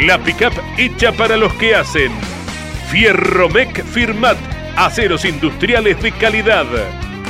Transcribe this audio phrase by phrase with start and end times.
[0.00, 2.12] la pickup hecha para los que hacen.
[2.90, 4.36] Fierromec Firmat,
[4.76, 6.66] aceros industriales de calidad.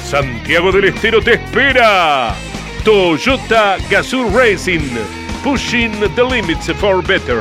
[0.05, 2.34] Santiago del Estero te espera.
[2.84, 4.91] Toyota Gazoo Racing,
[5.42, 7.41] pushing the limits for better.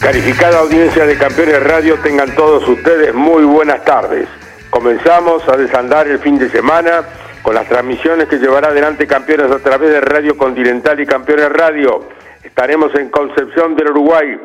[0.00, 4.28] Calificada audiencia de Campeones Radio, tengan todos ustedes muy buenas tardes.
[4.76, 7.02] Comenzamos a desandar el fin de semana
[7.40, 12.04] con las transmisiones que llevará adelante Campeones a través de Radio Continental y Campeones Radio.
[12.44, 14.38] Estaremos en Concepción del Uruguay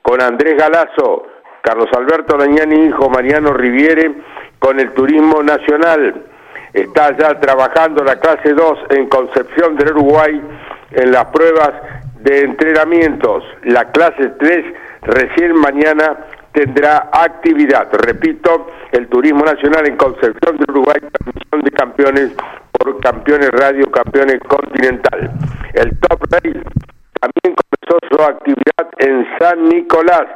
[0.00, 1.26] con Andrés Galazo,
[1.62, 4.12] Carlos Alberto Dañani, hijo Mariano Riviere,
[4.60, 6.26] con el Turismo Nacional.
[6.72, 10.40] Está ya trabajando la clase 2 en Concepción del Uruguay
[10.92, 11.72] en las pruebas
[12.20, 13.42] de entrenamientos.
[13.64, 14.64] La clase 3
[15.02, 16.18] recién mañana
[16.52, 17.88] tendrá actividad.
[17.92, 22.32] Repito, el Turismo Nacional en Concepción de Uruguay, transmisión de campeones
[22.72, 25.30] por Campeones Radio, Campeones Continental.
[25.74, 26.60] El Top Race
[27.20, 30.26] también comenzó su actividad en San Nicolás.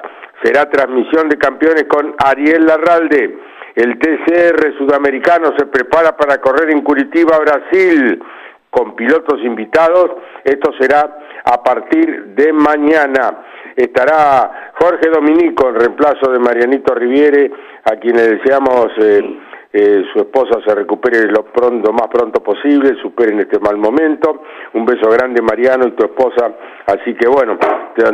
[0.42, 3.38] Será transmisión de campeones con Ariel Larralde.
[3.74, 8.22] El TCR sudamericano se prepara para correr en Curitiba, Brasil,
[8.70, 10.12] con pilotos invitados.
[10.44, 13.42] Esto será a partir de mañana
[13.76, 17.50] estará Jorge Dominico en reemplazo de Marianito Riviere,
[17.84, 19.38] a quien deseamos eh,
[19.78, 24.42] eh, su esposa se recupere lo pronto, más pronto posible, superen este mal momento.
[24.72, 26.50] Un beso grande Mariano y tu esposa.
[26.86, 27.59] Así que bueno,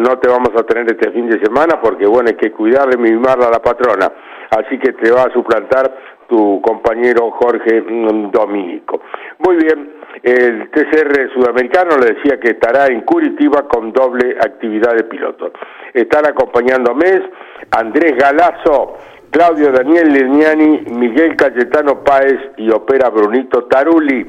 [0.00, 3.46] no te vamos a tener este fin de semana porque bueno, hay que cuidarle, mimarla
[3.46, 4.10] a la patrona.
[4.50, 5.94] Así que te va a suplantar
[6.28, 9.00] tu compañero Jorge mm, Dominico.
[9.38, 9.92] Muy bien,
[10.22, 15.52] el TCR sudamericano le decía que estará en Curitiba con doble actividad de piloto.
[15.94, 17.22] Están acompañándome
[17.70, 18.98] Andrés Galazo,
[19.30, 24.26] Claudio Daniel Leñani, Miguel Cayetano Páez y opera Brunito Taruli.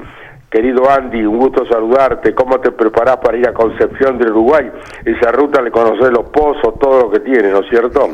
[0.54, 2.32] Querido Andy, un gusto saludarte.
[2.32, 4.70] ¿Cómo te preparás para ir a Concepción del Uruguay?
[5.04, 8.10] Esa ruta le conoces los pozos, todo lo que tiene, ¿no es cierto?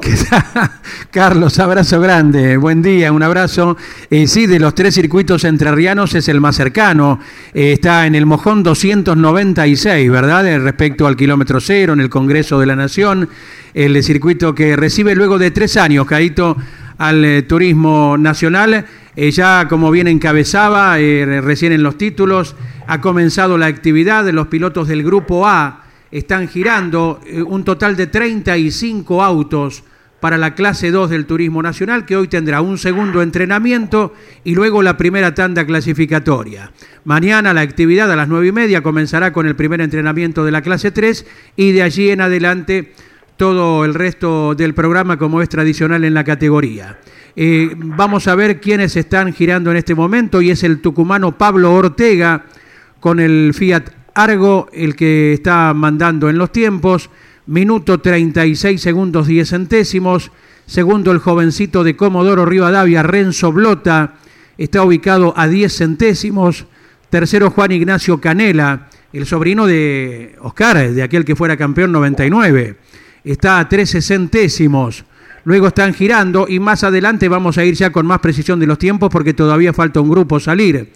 [1.11, 2.57] Carlos, abrazo grande.
[2.57, 3.77] Buen día, un abrazo.
[4.09, 7.21] Eh, sí, de los tres circuitos entrerrianos es el más cercano.
[7.53, 10.47] Eh, está en el Mojón 296, ¿verdad?
[10.47, 13.29] Eh, respecto al kilómetro cero, en el Congreso de la Nación.
[13.75, 16.57] El circuito que recibe luego de tres años, Caíto,
[17.01, 18.85] al turismo nacional
[19.17, 22.55] eh, ya como bien encabezaba eh, recién en los títulos,
[22.87, 28.07] ha comenzado la actividad, los pilotos del Grupo A están girando eh, un total de
[28.07, 29.83] 35 autos
[30.21, 34.83] para la clase 2 del Turismo Nacional, que hoy tendrá un segundo entrenamiento y luego
[34.83, 36.73] la primera tanda clasificatoria.
[37.05, 40.63] Mañana la actividad a las 9 y media comenzará con el primer entrenamiento de la
[40.63, 42.93] clase 3 y de allí en adelante
[43.41, 46.99] todo el resto del programa como es tradicional en la categoría.
[47.35, 51.73] Eh, vamos a ver quiénes están girando en este momento y es el tucumano Pablo
[51.73, 52.45] Ortega
[53.01, 57.09] con el Fiat Argo, el que está mandando en los tiempos.
[57.47, 60.33] Minuto 36 segundos 10 centésimos.
[60.67, 64.17] Segundo el jovencito de Comodoro Rivadavia, Renzo Blota,
[64.59, 66.67] está ubicado a 10 centésimos.
[67.09, 72.77] Tercero Juan Ignacio Canela, el sobrino de Oscar, de aquel que fuera campeón 99.
[73.25, 75.05] Está a 13 centésimos
[75.45, 78.79] luego están girando y más adelante vamos a ir ya con más precisión de los
[78.79, 80.93] tiempos porque todavía falta un grupo salir.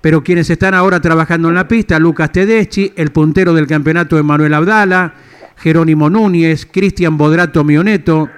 [0.00, 4.54] Pero quienes están ahora trabajando en la pista, Lucas Tedeschi, el puntero del campeonato Emanuel
[4.54, 5.14] Abdala,
[5.56, 8.28] Jerónimo Núñez, Cristian Bodrato Mioneto,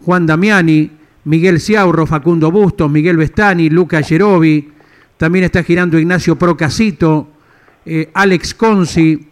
[0.00, 0.90] Juan Damiani,
[1.24, 4.72] Miguel Ciaurro, Facundo Bustos, Miguel Vestani, Luca Gerovi,
[5.16, 7.28] también está girando Ignacio Procasito,
[7.84, 9.28] eh, Alex Consi,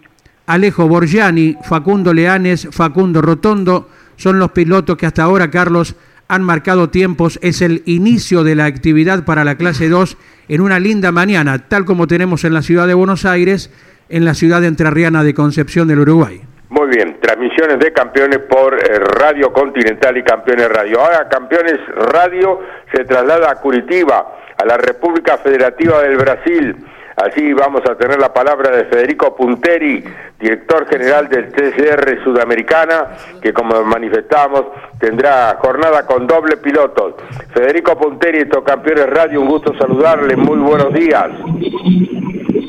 [0.51, 5.95] Alejo Borgiani, Facundo Leanes, Facundo Rotondo, son los pilotos que hasta ahora, Carlos,
[6.27, 10.17] han marcado tiempos, es el inicio de la actividad para la clase 2
[10.49, 13.73] en una linda mañana, tal como tenemos en la ciudad de Buenos Aires,
[14.09, 16.41] en la ciudad entrerriana de Concepción del Uruguay.
[16.71, 21.01] Muy bien, transmisiones de campeones por eh, Radio Continental y Campeones Radio.
[21.01, 21.79] Ahora Campeones
[22.13, 22.59] Radio
[22.93, 26.77] se traslada a Curitiba, a la República Federativa del Brasil.
[27.17, 30.03] Allí vamos a tener la palabra de Federico Punteri,
[30.39, 33.09] director general del TCR Sudamericana,
[33.43, 34.67] que como manifestamos
[34.99, 37.17] tendrá jornada con doble piloto.
[37.53, 41.29] Federico Punteri, estos campeones radio, un gusto saludarle, muy buenos días.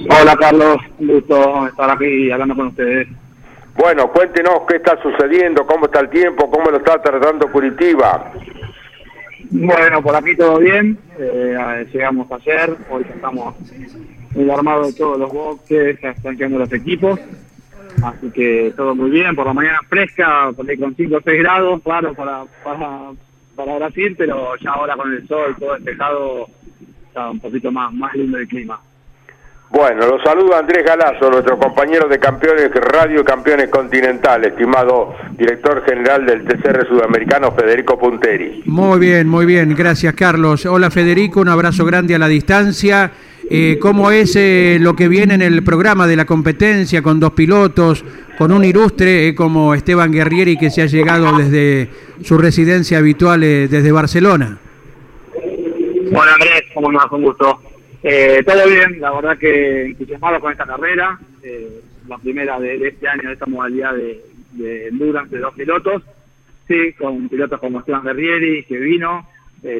[0.10, 3.08] Hola Carlos, un gusto estar aquí hablando con ustedes.
[3.76, 8.32] Bueno, cuéntenos qué está sucediendo, cómo está el tiempo, cómo lo está tratando Curitiba.
[9.50, 13.56] Bueno, por aquí todo bien, eh, llegamos ayer, hoy estamos
[14.36, 17.20] muy armado de todos los boxes, ya están quedando los equipos,
[18.04, 22.14] así que todo muy bien, por la mañana fresca, con 5 o 6 grados, claro,
[22.14, 23.12] para, para,
[23.56, 26.48] para Brasil, pero ya ahora con el sol, todo despejado,
[27.08, 28.80] está un poquito más, más lindo el clima.
[29.72, 35.86] Bueno, lo saludo Andrés Galazo, nuestro compañero de Campeones Radio y Campeones Continental, estimado director
[35.86, 38.64] general del TCR Sudamericano, Federico Punteri.
[38.66, 40.66] Muy bien, muy bien, gracias Carlos.
[40.66, 43.12] Hola Federico, un abrazo grande a la distancia.
[43.54, 47.34] Eh, ¿Cómo es eh, lo que viene en el programa de la competencia con dos
[47.34, 48.02] pilotos,
[48.38, 51.90] con un ilustre eh, como Esteban Guerrieri que se ha llegado desde
[52.24, 54.58] su residencia habitual eh, desde Barcelona?
[55.36, 57.12] Hola Andrés, ¿cómo más?
[57.12, 57.62] Un gusto.
[58.02, 61.20] Eh, todo bien, la verdad que entusiasmado con esta carrera,
[62.08, 66.04] la primera de, este año de esta modalidad de, de endurance de dos pilotos,
[66.70, 69.28] sí, con pilotos como Esteban Guerrieri, que vino,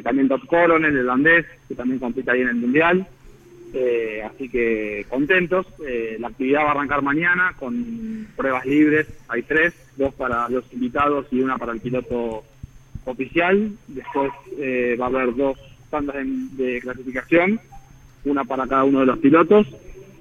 [0.04, 3.06] también Top Coronel, el holandés, que también compite ahí en el Mundial,
[3.74, 5.66] eh, así que contentos.
[5.86, 9.06] Eh, la actividad va a arrancar mañana con pruebas libres.
[9.28, 12.44] Hay tres, dos para los invitados y una para el piloto
[13.04, 13.72] oficial.
[13.88, 15.58] Después eh, va a haber dos
[15.90, 16.16] tandas
[16.56, 17.60] de, clasificación,
[18.24, 19.66] una para cada uno de los pilotos,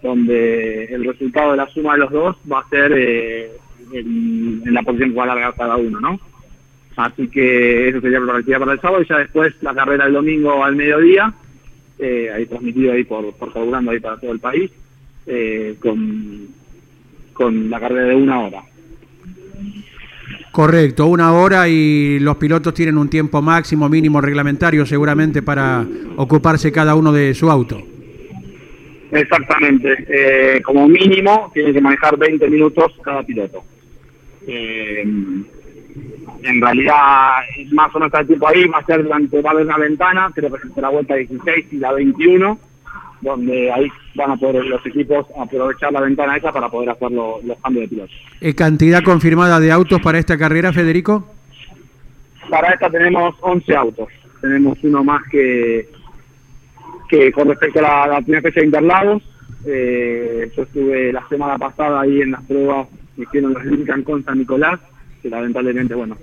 [0.02, 3.52] donde el resultado de la suma de los dos va a ser eh,
[3.94, 6.20] en, en, la posición que va a largar cada uno, ¿no?
[6.98, 10.14] Así que eso sería la actividad para el sábado y ya después la carrera el
[10.14, 11.34] domingo al mediodía
[12.02, 14.72] eh, ahí transmitido ahí por, por ahí para todo el país,
[15.28, 16.48] eh, con,
[17.32, 18.64] con la carrera de una hora.
[20.52, 25.86] Correcto, una hora y los pilotos tienen un tiempo máximo, mínimo, reglamentario seguramente para
[26.18, 27.82] ocuparse cada uno de su auto.
[29.12, 33.64] Exactamente, eh, como mínimo tiene que manejar 20 minutos cada piloto.
[34.48, 35.06] Eh,
[36.44, 37.32] en realidad
[37.72, 39.78] más o menos está el tiempo ahí, va a ser durante, va a haber una
[39.78, 42.60] ventana, creo que es la vuelta 16 y la 21,
[43.22, 47.40] donde ahí van a poder los equipos aprovechar la ventana esa para poder hacer lo,
[47.44, 48.16] los cambios de pilotos.
[48.42, 51.28] ¿Eh, ¿Cantidad confirmada de autos para esta carrera, Federico?
[52.50, 54.10] Para esta tenemos 11 autos,
[54.42, 55.88] tenemos uno más que,
[57.08, 59.24] que con respecto a la, la primera fecha de Interlagos,
[59.66, 64.24] eh, yo estuve la semana pasada ahí en las pruebas que hicieron los Lincoln con
[64.24, 64.80] San Nicolás,
[65.22, 66.18] que lamentablemente, bueno,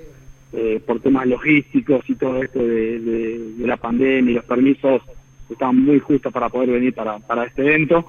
[0.52, 5.02] eh, por temas logísticos y todo esto de, la pandemia y los permisos
[5.48, 8.04] estaban muy justos para poder venir para, para este evento.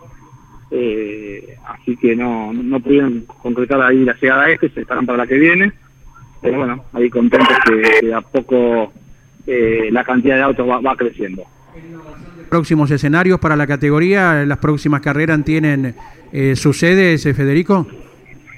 [0.71, 5.17] Eh, así que no, no pudieron concretar ahí la llegada a este, se estarán para
[5.17, 5.73] la que viene.
[6.41, 8.93] Pero bueno, ahí contentos que, a poco
[9.45, 11.43] eh, la cantidad de autos va, va creciendo.
[12.49, 14.45] ¿Próximos escenarios para la categoría?
[14.45, 15.93] ¿Las próximas carreras tienen
[16.31, 17.85] eh, sus sedes, Federico?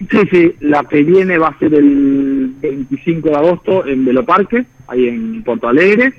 [0.09, 5.07] Sí, sí, la que viene va a ser el 25 de agosto en Veloparque, ahí
[5.07, 6.13] en Porto Alegre.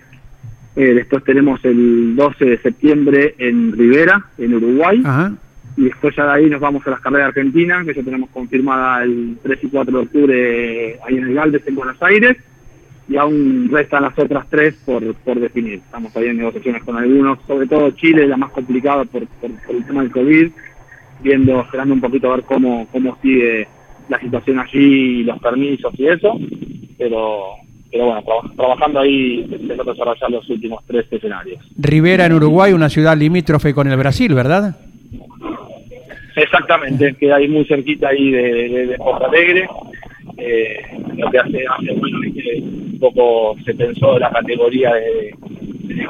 [0.77, 5.03] Eh, después tenemos el 12 de septiembre en Rivera, en Uruguay.
[5.05, 5.33] Ajá.
[5.77, 9.03] Y después ya de ahí nos vamos a las carreras argentinas, que ya tenemos confirmada
[9.05, 12.37] el 3 y 4 de octubre ahí en el Galvez, en Buenos Aires.
[13.09, 15.75] Y aún restan las otras tres por, por definir.
[15.75, 19.75] Estamos ahí en negociaciones con algunos, sobre todo Chile, la más complicada por, por, por
[19.75, 20.53] el tema del COVID
[21.23, 23.67] viendo, esperando un poquito a ver cómo, cómo sigue
[24.09, 26.39] la situación allí los permisos y eso,
[26.99, 27.57] pero
[27.91, 31.63] pero bueno, tra trabajando ahí empezó a desarrollar los últimos tres escenarios.
[31.77, 34.77] Rivera en Uruguay, una ciudad limítrofe con el Brasil, ¿verdad?
[36.35, 39.69] Exactamente, queda ahí muy cerquita ahí de, de, de Porto Alegre.
[40.39, 40.77] Eh,
[41.19, 45.35] lo que hace, hace bueno es que un poco se pensó la categoría de,
[45.83, 46.07] de, de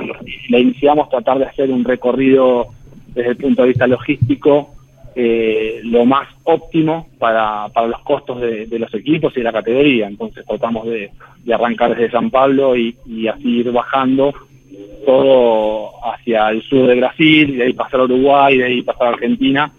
[0.50, 2.68] la iniciamos tratar de hacer un recorrido
[3.14, 4.74] desde el punto de vista logístico
[5.14, 10.06] eh, lo más óptimo para, para los costos de, los equipos y de la categoría.
[10.06, 11.10] Entonces tratamos de,
[11.44, 14.32] de arrancar desde San Pablo y, y, así ir bajando
[15.04, 18.82] todo hacia el sur de Brasil, y de ahí pasar a Uruguay, y de ahí
[18.82, 19.72] pasar a Argentina,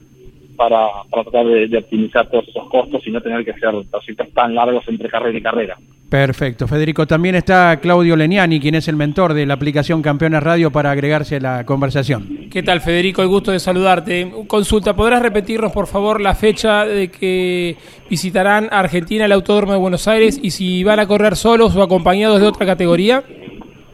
[0.69, 4.55] para, para tratar de, optimizar todos esos costos y no tener que hacer trayectos tan
[4.55, 5.77] largos entre carrera y carrera.
[6.09, 6.67] Perfecto.
[6.67, 10.91] Federico, también está Claudio Leniani, quien es el mentor de la aplicación Campeones Radio, para
[10.91, 12.47] agregarse a la conversación.
[12.51, 13.21] ¿Qué tal, Federico?
[13.21, 14.31] El gusto de saludarte.
[14.47, 17.75] Consulta, ¿podrás repetirnos, por favor, la fecha de que
[18.09, 22.39] visitarán Argentina el Autódromo de Buenos Aires y si van a correr solos o acompañados
[22.39, 23.23] de otra categoría?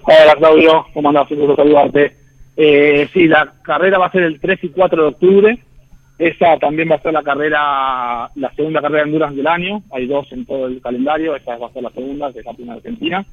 [0.04, 0.86] Hola, Claudio.
[0.94, 1.32] ¿Cómo andás?
[1.32, 2.16] Un gusto saludarte.
[2.58, 5.60] Eh, sí, la carrera va a ser el 3 y 4 de octubre
[6.20, 9.82] esa también va a ser la carrera, la segunda carrera de Endurance del año.
[9.92, 11.34] Hay dos en todo el calendario.
[11.34, 13.26] Esta va a ser la segunda, que es la primera Argentina.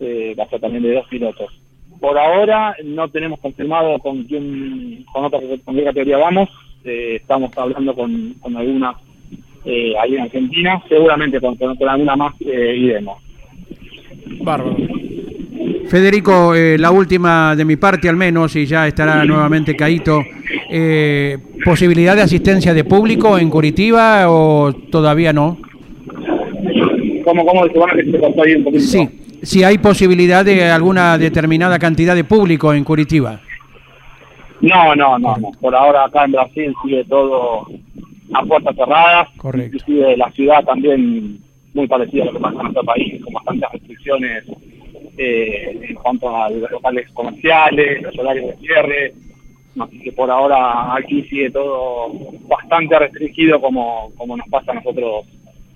[0.00, 1.52] Eh, va a ser también de dos pilotos.
[2.00, 6.48] Por ahora no tenemos confirmado con quién, con otra con qué categoría vamos.
[6.84, 8.96] Eh, estamos hablando con, con algunas
[9.64, 10.82] eh, ahí en Argentina.
[10.88, 13.22] Seguramente con, con, alguna más eh, iremos.
[14.42, 14.76] Bárbaro.
[15.88, 20.24] Federico, eh, la última de mi parte al menos, y ya estará nuevamente Caíto.
[20.68, 25.58] Eh, ¿Posibilidad de asistencia de público en Curitiba o todavía no?
[27.24, 28.82] ¿Cómo, cómo ahí un poquito?
[28.82, 29.08] Sí,
[29.42, 33.40] si hay posibilidad de alguna determinada cantidad de público en Curitiba.
[34.60, 35.50] No, no, no, no.
[35.60, 37.66] Por ahora acá en Brasil sigue todo
[38.32, 39.28] a puertas cerradas.
[39.36, 39.76] Correcto.
[39.76, 41.40] Inclusive la ciudad también
[41.74, 44.44] muy parecida a lo que pasa en nuestro país, con bastantes restricciones
[45.18, 49.14] eh, en cuanto a los locales comerciales, los horarios de cierre.
[49.80, 52.12] Así que por ahora aquí sigue todo
[52.48, 55.26] bastante restringido como, como nos pasa a nosotros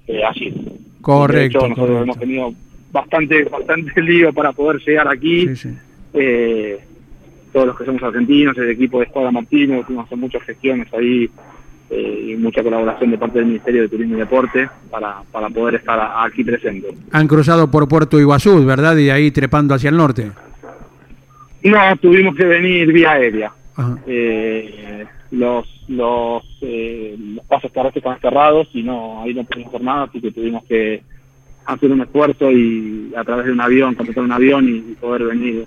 [0.07, 0.54] eh, allí.
[1.00, 1.69] Correcto.
[1.69, 2.52] nosotros hemos tenido
[2.92, 5.49] bastante bastante lío para poder llegar aquí.
[6.14, 6.80] Eh,
[7.52, 11.28] todos los que somos argentinos, el equipo de Escuadra Martínez, hecho muchas gestiones ahí
[11.90, 15.75] eh, y mucha colaboración de parte del Ministerio de Turismo y Deporte para, para poder
[15.76, 16.88] estar aquí presente.
[17.12, 18.97] Han cruzado por Puerto Iguazú, ¿verdad?
[18.97, 20.30] Y ahí trepando hacia el norte.
[21.62, 23.52] No, tuvimos que venir vía aérea.
[24.06, 29.84] Eh, los los, eh, los pasos terrestres están cerrados y no ahí no pudimos hacer
[29.84, 31.02] nada, así que tuvimos que
[31.66, 35.66] hacer un esfuerzo y a través de un avión, contratar un avión y poder venir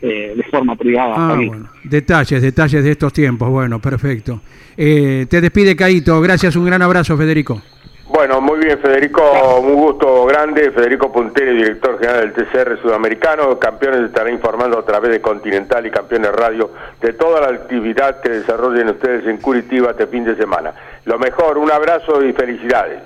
[0.00, 1.14] eh, de forma privada.
[1.16, 1.68] Ah, bueno.
[1.84, 3.48] Detalles, detalles de estos tiempos.
[3.50, 4.40] Bueno, perfecto.
[4.76, 6.20] Eh, te despide Caito.
[6.20, 7.60] Gracias, un gran abrazo, Federico.
[8.08, 9.22] Bueno, muy bien, Federico,
[9.60, 10.70] un gusto grande.
[10.70, 13.58] Federico Puntero, director general del TCR Sudamericano.
[13.58, 16.70] Campeones estará informando a través de Continental y Campeones Radio
[17.02, 20.72] de toda la actividad que desarrollen ustedes en Curitiba este fin de semana.
[21.04, 23.02] Lo mejor, un abrazo y felicidades.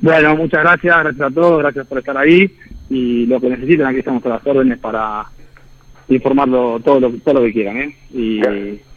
[0.00, 2.50] Bueno, muchas gracias, gracias a todos, gracias por estar ahí
[2.88, 5.26] y lo que necesiten, aquí estamos con las órdenes para
[6.08, 7.76] informarlo todo lo, todo lo que quieran.
[7.76, 7.96] ¿eh?
[8.10, 8.40] Y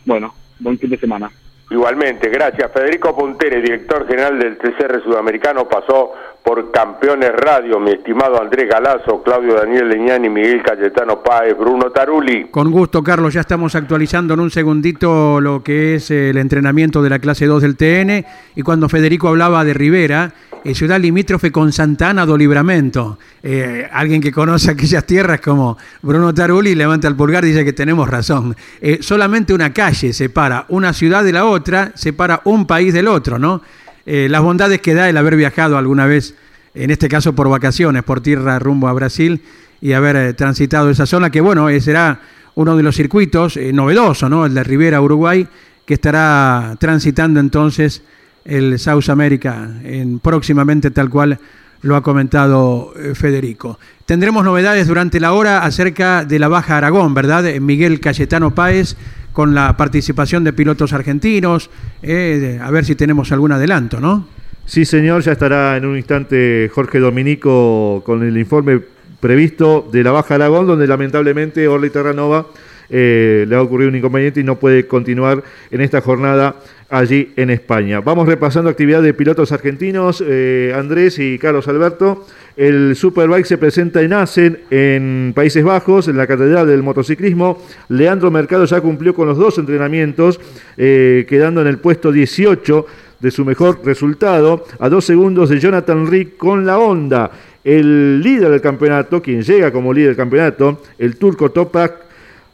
[0.05, 1.29] bueno, buen fin de semana.
[1.71, 2.71] Igualmente, gracias.
[2.71, 9.21] Federico Puntere, director general del TCR Sudamericano, pasó por Campeones Radio, mi estimado Andrés Galazo,
[9.21, 12.45] Claudio Daniel Leñani, Miguel Cayetano Páez, Bruno Taruli.
[12.49, 17.09] Con gusto, Carlos, ya estamos actualizando en un segundito lo que es el entrenamiento de
[17.11, 20.31] la clase 2 del TN y cuando Federico hablaba de Rivera,
[20.63, 23.18] eh, ciudad limítrofe con Santana do Libramento.
[23.42, 27.74] Eh, alguien que conoce aquellas tierras como Bruno Taruli levanta el pulgar y dice que
[27.74, 28.56] tenemos razón.
[28.82, 33.39] Eh, solamente una calle separa una ciudad de la otra, separa un país del otro,
[33.39, 33.62] ¿no?
[34.06, 36.34] las bondades que da el haber viajado alguna vez,
[36.74, 39.44] en este caso por vacaciones, por tierra rumbo a Brasil
[39.82, 42.20] y haber transitado esa zona, que bueno, será
[42.56, 44.48] uno de los circuitos novedoso, ¿no?
[44.48, 45.48] El de Rivera, Uruguay,
[45.86, 48.01] que estará transitando entonces
[48.50, 51.39] el South America en, próximamente tal cual
[51.82, 53.79] lo ha comentado eh, Federico.
[54.06, 57.44] Tendremos novedades durante la hora acerca de la Baja Aragón, ¿verdad?
[57.62, 58.98] Miguel Cayetano Páez
[59.32, 61.70] con la participación de pilotos argentinos,
[62.01, 64.27] eh, a ver si tenemos algún adelanto, ¿no?
[64.65, 68.82] Sí, señor, ya estará en un instante Jorge Dominico con el informe
[69.20, 72.48] previsto de la Baja Aragón, donde lamentablemente Orly Terranova
[72.89, 76.55] eh, le ha ocurrido un inconveniente y no puede continuar en esta jornada
[76.89, 78.01] allí en España.
[78.01, 82.25] Vamos repasando actividad de pilotos argentinos, eh, Andrés y Carlos Alberto.
[82.58, 87.62] El Superbike se presenta en Asen, en Países Bajos, en la Catedral del Motociclismo.
[87.89, 90.39] Leandro Mercado ya cumplió con los dos entrenamientos,
[90.77, 92.86] eh, quedando en el puesto 18
[93.19, 97.31] de su mejor resultado, a dos segundos de Jonathan Rick con la Honda.
[97.63, 102.09] El líder del campeonato, quien llega como líder del campeonato, el turco Topak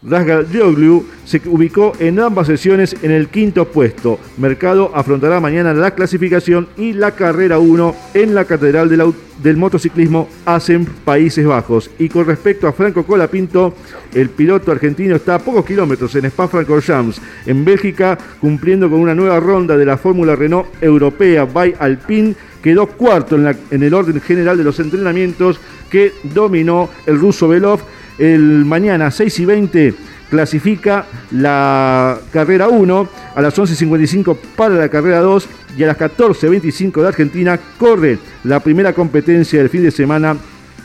[0.06, 4.20] Dioglu se ubicó en ambas sesiones en el quinto puesto.
[4.38, 10.86] Mercado afrontará mañana la clasificación y la carrera 1 en la Catedral del, Motociclismo Hacen
[10.86, 11.90] Países Bajos.
[11.98, 13.74] Y con respecto a Franco Colapinto,
[14.14, 19.40] el piloto argentino está a pocos kilómetros en Spa-Francorchamps, en Bélgica, cumpliendo con una nueva
[19.40, 22.36] ronda de la Fórmula Renault Europea by Alpine.
[22.62, 25.60] Quedó cuarto en, en el orden general de los entrenamientos
[25.90, 27.80] que dominó el ruso Belov
[28.18, 29.94] el mañana 6 y 20
[30.30, 37.02] clasifica la carrera 1, a las 11.55 para la carrera 2 y a las 14.25
[37.02, 40.36] de Argentina corre la primera competencia del fin de semana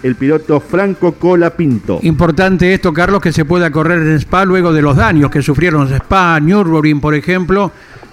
[0.02, 2.00] el piloto Franco Colapinto.
[2.02, 5.92] Importante esto, Carlos, que se pueda correr en Spa luego de los daños que sufrieron
[5.92, 7.70] Spa, Nürburgring, por ejemplo,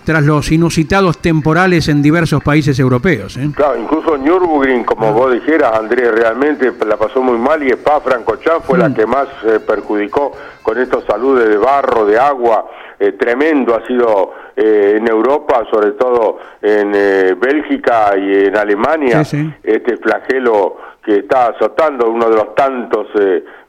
[0.08, 3.36] tras los inusitados temporales en diversos países europeos.
[3.36, 3.50] ¿eh?
[3.54, 8.66] Claro, incluso Nürburgring, como vos dijeras, Andrés, realmente la pasó muy mal y Spa Francorchamps
[8.66, 8.94] fue la Mm.
[8.94, 10.32] que más eh, perjudicó
[10.64, 15.92] con estos saludes de barro, de agua, eh, tremendo ha sido eh, en Europa, sobre
[15.92, 19.54] todo en eh, Bélgica y en Alemania, Sí, sí.
[19.62, 23.08] este flagelo que está azotando, uno de los tantos,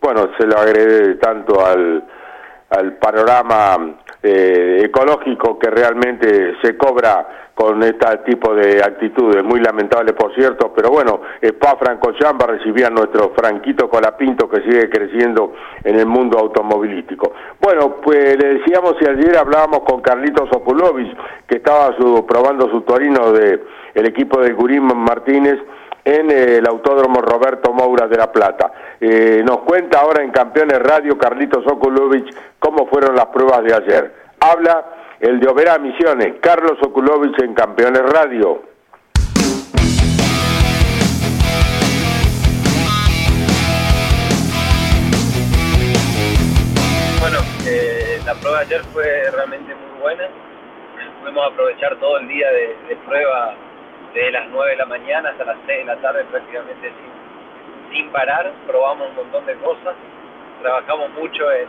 [0.00, 2.04] bueno, se lo agrede tanto al,
[2.70, 3.76] al panorama
[4.22, 10.72] eh, ecológico que realmente se cobra con este tipo de actitudes, muy lamentable por cierto,
[10.74, 12.52] pero bueno, Spa Francorchamps va a
[12.92, 17.32] nuestro Franquito Colapinto que sigue creciendo en el mundo automovilístico.
[17.60, 21.16] Bueno, pues le decíamos y ayer hablábamos con Carlitos Okulovic,
[21.48, 23.60] que estaba su- probando su torino de
[23.94, 25.58] el equipo de Gurín Martínez,
[26.08, 28.72] en el Autódromo Roberto Moura de La Plata.
[28.98, 34.14] Eh, nos cuenta ahora en Campeones Radio Carlitos Okulovic cómo fueron las pruebas de ayer.
[34.40, 34.86] Habla
[35.20, 38.62] el de Oberá Misiones, Carlos Okulovic en Campeones Radio.
[47.20, 50.24] Bueno, eh, la prueba de ayer fue realmente muy buena.
[51.20, 53.54] Pudimos aprovechar todo el día de, de prueba
[54.18, 58.10] desde las 9 de la mañana hasta las 6 de la tarde prácticamente sin, sin
[58.10, 58.50] parar.
[58.66, 59.94] Probamos un montón de cosas.
[60.60, 61.68] Trabajamos mucho en,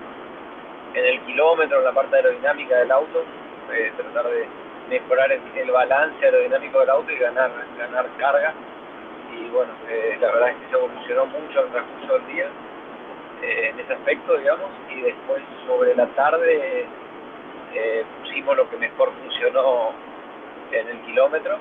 [0.95, 3.23] en el kilómetro, en la parte aerodinámica del auto,
[3.71, 4.47] eh, tratar de
[4.89, 8.55] mejorar el, el balance aerodinámico del auto y ganar, ganar carga.
[9.31, 12.47] Y bueno, eh, la verdad es que se evolucionó mucho al transcurso del día
[13.43, 16.87] eh, en ese aspecto, digamos, y después sobre la tarde
[17.75, 19.91] eh, pusimos lo que mejor funcionó
[20.71, 21.59] en el kilómetro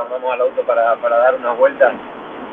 [0.00, 1.92] armamos al auto para, para dar unas vueltas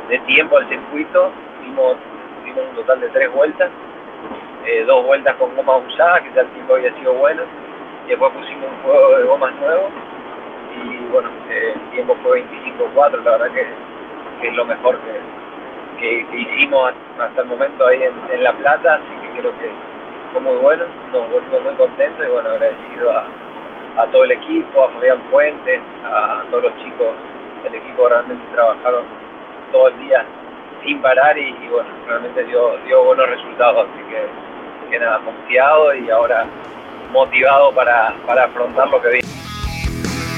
[0.10, 1.32] de tiempo al circuito.
[1.62, 1.98] Hicimos,
[2.44, 3.70] hicimos un total de tres vueltas,
[4.66, 7.44] eh, dos vueltas con gomas usadas, que ya el tiempo había sido bueno,
[8.08, 9.90] después pusimos un juego de gomas nuevo
[10.76, 13.66] y bueno, eh, el tiempo fue 25-4, la verdad que,
[14.42, 18.54] que es lo mejor que, que, que hicimos hasta el momento ahí en, en La
[18.54, 19.70] Plata, así que creo que
[20.32, 23.26] fue muy bueno, nos volvimos muy contentos y bueno, agradecido a,
[23.98, 27.08] a todo el equipo, a Fabián Puentes, a todos los chicos
[27.64, 29.04] del equipo realmente trabajaron
[29.72, 30.26] todo el día
[30.84, 36.46] sin parar y, bueno, realmente dio, buenos resultados, así que, que nada, confiado y ahora
[37.12, 39.28] motivado para, para afrontar lo que viene.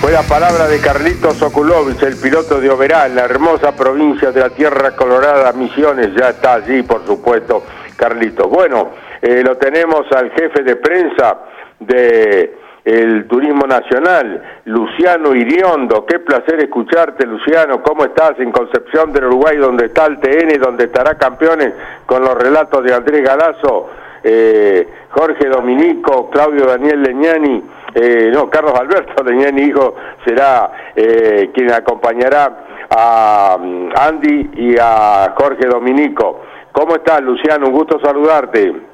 [0.01, 4.41] Fue la palabra de Carlitos Okulovic, el piloto de Oberá, en la hermosa provincia de
[4.41, 7.63] la Tierra Colorada, Misiones, ya está allí, por supuesto,
[7.95, 8.49] Carlitos.
[8.49, 8.89] Bueno,
[9.21, 11.38] eh, lo tenemos al jefe de prensa
[11.79, 16.06] de el Turismo Nacional, Luciano Iriondo.
[16.06, 17.82] Qué placer escucharte, Luciano.
[17.82, 21.74] ¿Cómo estás en Concepción del Uruguay, donde está el TN, donde estará campeones
[22.06, 23.89] con los relatos de Andrés Galazo,
[24.24, 27.63] eh, Jorge Dominico, Claudio Daniel Leñani?
[27.96, 35.34] Eh, no, Carlos Alberto Leñani, hijo, será eh, quien acompañará a um, Andy y a
[35.38, 36.41] Jorge Dominico.
[36.72, 37.67] ¿Cómo estás, Luciano?
[37.67, 38.92] Un gusto saludarte.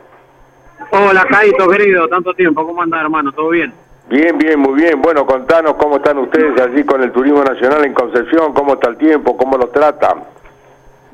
[0.92, 3.32] Hola, Caito, querido, tanto tiempo, ¿cómo anda, hermano?
[3.32, 3.72] ¿Todo bien?
[4.10, 5.00] Bien, bien, muy bien.
[5.02, 8.98] Bueno, contanos cómo están ustedes allí con el Turismo Nacional en Concepción, cómo está el
[8.98, 10.24] tiempo, cómo los tratan.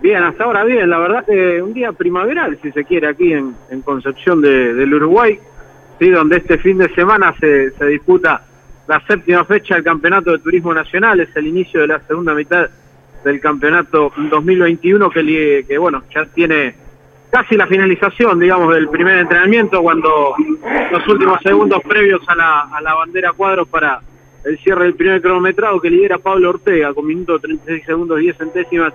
[0.01, 3.53] Bien, hasta ahora bien, la verdad que un día primaveral, si se quiere, aquí en,
[3.69, 5.39] en Concepción de- del Uruguay,
[5.99, 8.43] sí, donde este fin de semana se, se disputa
[8.87, 12.69] la séptima fecha del Campeonato de Turismo Nacional, es el inicio de la segunda mitad
[13.25, 16.75] del Campeonato 2021 que, que bueno, ya tiene
[17.35, 20.35] casi la finalización, digamos, del primer entrenamiento, cuando
[20.89, 23.99] los últimos segundos previos a la, a la bandera cuadros para
[24.45, 28.93] el cierre del primer cronometrado que lidera Pablo Ortega con minuto 36 segundos 10 centésimas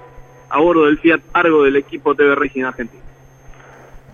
[0.48, 3.03] a bordo del Fiat Argo del equipo TV Racing Argentina.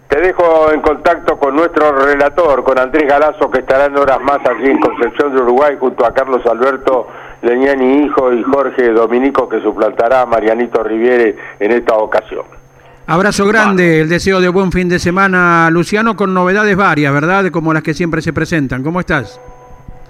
[0.08, 4.40] Te dejo en contacto con nuestro relator, con Andrés Galazo, que estará en horas más
[4.44, 7.06] allí en Concepción de Uruguay, junto a Carlos Alberto
[7.42, 12.65] Leñani Hijo y Jorge Dominico, que suplantará a Marianito Riviere en esta ocasión.
[13.08, 17.52] Abrazo grande, el deseo de buen fin de semana, Luciano, con novedades varias, ¿verdad?
[17.52, 18.82] Como las que siempre se presentan.
[18.82, 19.40] ¿Cómo estás?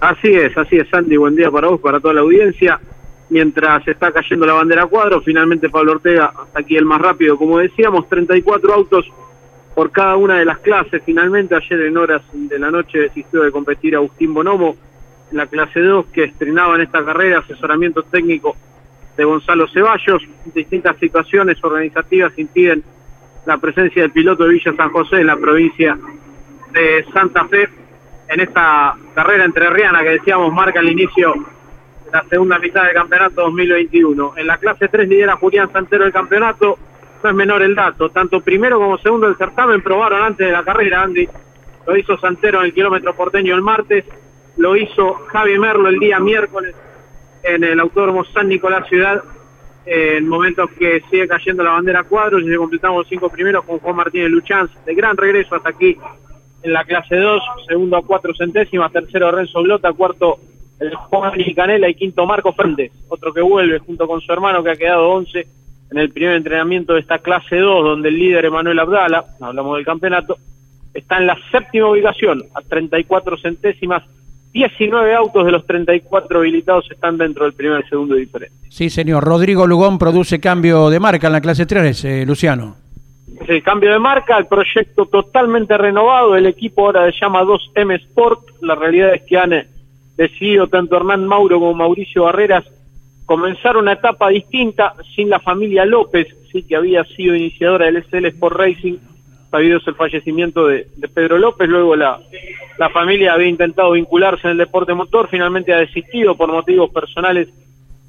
[0.01, 1.19] Así es, así es, Sandy.
[1.19, 2.81] Buen día para vos, para toda la audiencia.
[3.29, 7.37] Mientras está cayendo la bandera a cuadro, finalmente Pablo Ortega, hasta aquí el más rápido,
[7.37, 9.05] como decíamos, 34 autos
[9.75, 11.03] por cada una de las clases.
[11.05, 14.75] Finalmente, ayer en horas de la noche desistió de competir Agustín Bonomo
[15.31, 18.57] en la clase 2, que estrenaba en esta carrera asesoramiento técnico
[19.17, 20.23] de Gonzalo Ceballos.
[20.55, 22.83] Distintas situaciones organizativas impiden
[23.47, 25.97] la presencia del piloto de Villa San José en la provincia
[26.73, 27.69] de Santa Fe.
[28.29, 31.33] En esta carrera entrerriana que decíamos marca el inicio
[32.05, 34.35] de la segunda mitad del campeonato 2021.
[34.37, 36.77] En la clase 3 lidera Julián Santero el campeonato,
[37.23, 40.65] no es menor el dato, tanto primero como segundo del certamen probaron antes de la
[40.65, 41.29] carrera, Andy,
[41.87, 44.05] lo hizo Santero en el kilómetro porteño el martes,
[44.57, 46.75] lo hizo Javi Merlo el día miércoles
[47.47, 49.23] en el Autódromo San Nicolás Ciudad,
[49.87, 53.97] en momentos que sigue cayendo la bandera cuadros y completamos los cinco primeros con Juan
[53.97, 55.97] Martínez Luchanz, de gran regreso hasta aquí
[56.63, 60.39] en la clase 2, segundo a cuatro centésimas, tercero Renzo Blota, cuarto
[60.81, 64.71] el Juan Canela y quinto Marco Fernández, otro que vuelve junto con su hermano que
[64.71, 65.47] ha quedado 11
[65.93, 69.87] en el primer entrenamiento de esta clase 2, donde el líder Emanuel Abdala, hablamos del
[69.87, 70.37] campeonato,
[70.93, 74.03] está en la séptima ubicación, a 34 centésimas.
[74.57, 78.57] 19 autos de los 34 habilitados están dentro del primer y segundo diferente.
[78.71, 79.23] Sí, señor.
[79.23, 82.75] Rodrigo Lugón produce cambio de marca en la clase 3, eh, Luciano.
[83.47, 88.63] Sí, cambio de marca, el proyecto totalmente renovado, el equipo ahora se llama 2M Sport,
[88.63, 89.67] la realidad es que han eh,
[90.17, 92.65] decidido tanto Hernán Mauro como Mauricio Barreras
[93.27, 98.25] comenzar una etapa distinta sin la familia López, sí que había sido iniciadora del SL
[98.27, 98.97] Sport Racing,
[99.57, 102.21] sabido es el fallecimiento de, Pedro López, luego la,
[102.93, 107.49] familia había intentado vincularse en el deporte motor, finalmente ha desistido por motivos personales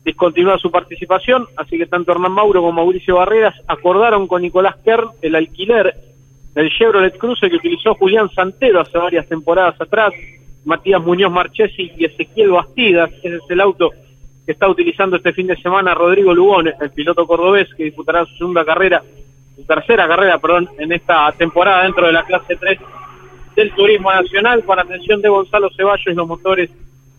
[0.04, 5.12] discontinuar su participación, así que tanto Hernán Mauro como Mauricio Barreras acordaron con Nicolás Kern
[5.22, 5.94] el alquiler
[6.54, 10.12] del Chevrolet Cruze que utilizó Julián Santero hace varias temporadas atrás,
[10.66, 13.92] Matías Muñoz Marchesi y Ezequiel Bastidas, ese es el auto
[14.46, 18.36] que está utilizando este fin de semana Rodrigo Lugón, el piloto cordobés que disputará su
[18.36, 19.02] segunda carrera,
[19.58, 22.80] su tercera carrera, perdón, en esta temporada dentro de la clase 3
[23.56, 26.70] del Turismo Nacional, con atención de Gonzalo Ceballos y los motores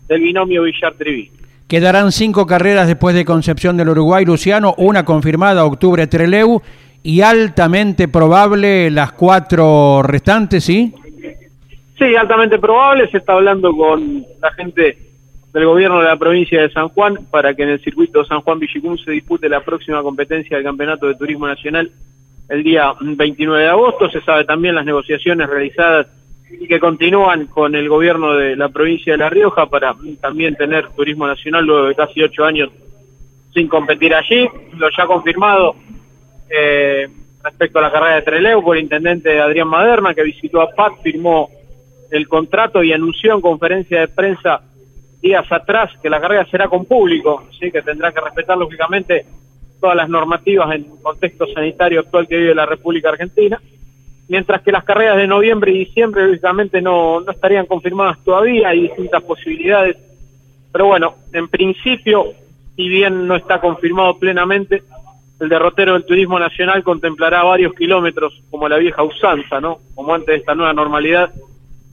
[0.07, 1.29] del binomio Villar Trivi.
[1.67, 6.61] Quedarán cinco carreras después de Concepción del Uruguay, Luciano, una confirmada, octubre Treleu,
[7.03, 10.93] y altamente probable las cuatro restantes, ¿sí?
[11.97, 14.97] Sí, altamente probable, se está hablando con la gente
[15.53, 18.59] del gobierno de la provincia de San Juan para que en el circuito San Juan
[18.59, 21.91] Villicum se dispute la próxima competencia del Campeonato de Turismo Nacional
[22.49, 24.09] el día 29 de agosto.
[24.09, 26.07] Se sabe también las negociaciones realizadas
[26.49, 30.89] y que continúan con el gobierno de la provincia de La Rioja para también tener
[30.89, 32.69] turismo nacional luego de casi ocho años
[33.53, 34.47] sin competir allí.
[34.77, 35.75] Lo ya confirmado
[36.49, 37.07] eh,
[37.43, 41.01] respecto a la carrera de Treleu por el intendente Adrián Maderna, que visitó a PAC,
[41.03, 41.49] firmó
[42.09, 44.61] el contrato y anunció en conferencia de prensa
[45.21, 49.25] días atrás que la carrera será con público, sí que tendrá que respetar lógicamente
[49.79, 53.59] todas las normativas en el contexto sanitario actual que vive la República Argentina,
[54.27, 59.23] mientras que las carreras de noviembre y diciembre lógicamente no, estarían confirmadas todavía, hay distintas
[59.23, 59.97] posibilidades,
[60.71, 62.25] pero bueno, en principio,
[62.75, 64.83] si bien no está confirmado plenamente,
[65.39, 69.79] el derrotero del turismo nacional contemplará varios kilómetros como la vieja usanza, ¿no?
[69.95, 71.31] Como antes de esta nueva normalidad,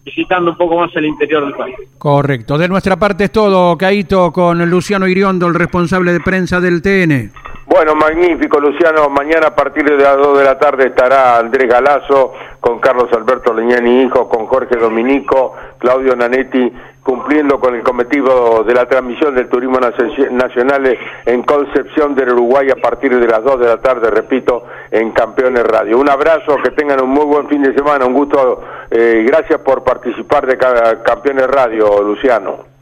[0.05, 1.77] visitando un poco más el interior del país.
[1.99, 2.59] Correcto.
[2.59, 7.33] De nuestra parte es todo, Caito, con Luciano Iriondo, el responsable de prensa del TN.
[7.66, 9.09] Bueno, magnífico, Luciano.
[9.09, 13.52] Mañana a partir de las 2 de la tarde estará Andrés Galazo con Carlos Alberto
[13.52, 19.48] Leñani Hijo, con Jorge Dominico, Claudio Nanetti cumpliendo con el cometido de la transmisión del
[19.48, 24.64] turismo nacional en Concepción del Uruguay a partir de las 2 de la tarde, repito,
[24.90, 25.98] en Campeones Radio.
[25.98, 29.85] Un abrazo, que tengan un muy buen fin de semana, un gusto eh, gracias por
[29.85, 32.75] participar de Campeones Radio, Luciano.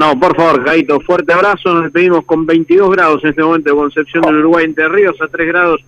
[0.00, 3.76] No, por favor, Jaito, fuerte abrazo, nos despedimos con 22 grados en este momento de
[3.76, 5.84] Concepción del Uruguay Entre Ríos, a 3 grados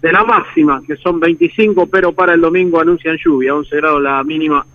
[0.00, 4.24] de la máxima, que son 25, pero para el domingo anuncian lluvia, 11 grados la
[4.24, 4.66] mínima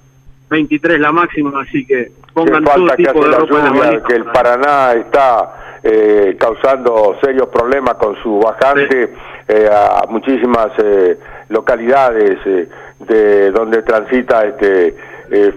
[0.49, 5.79] 23 la máxima, así que pongan todo tipo de ropa lluvia, que el Paraná está
[5.83, 9.13] eh, causando serios problemas con su bajante
[9.49, 11.19] eh, a muchísimas eh,
[11.49, 12.39] localidades
[12.99, 14.95] de donde transita este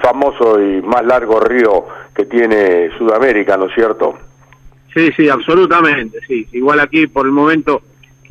[0.02, 4.18] famoso y más largo río que tiene Sudamérica, ¿no es cierto?
[4.94, 6.48] Sí, sí, absolutamente, sí.
[6.52, 7.82] Igual aquí por el momento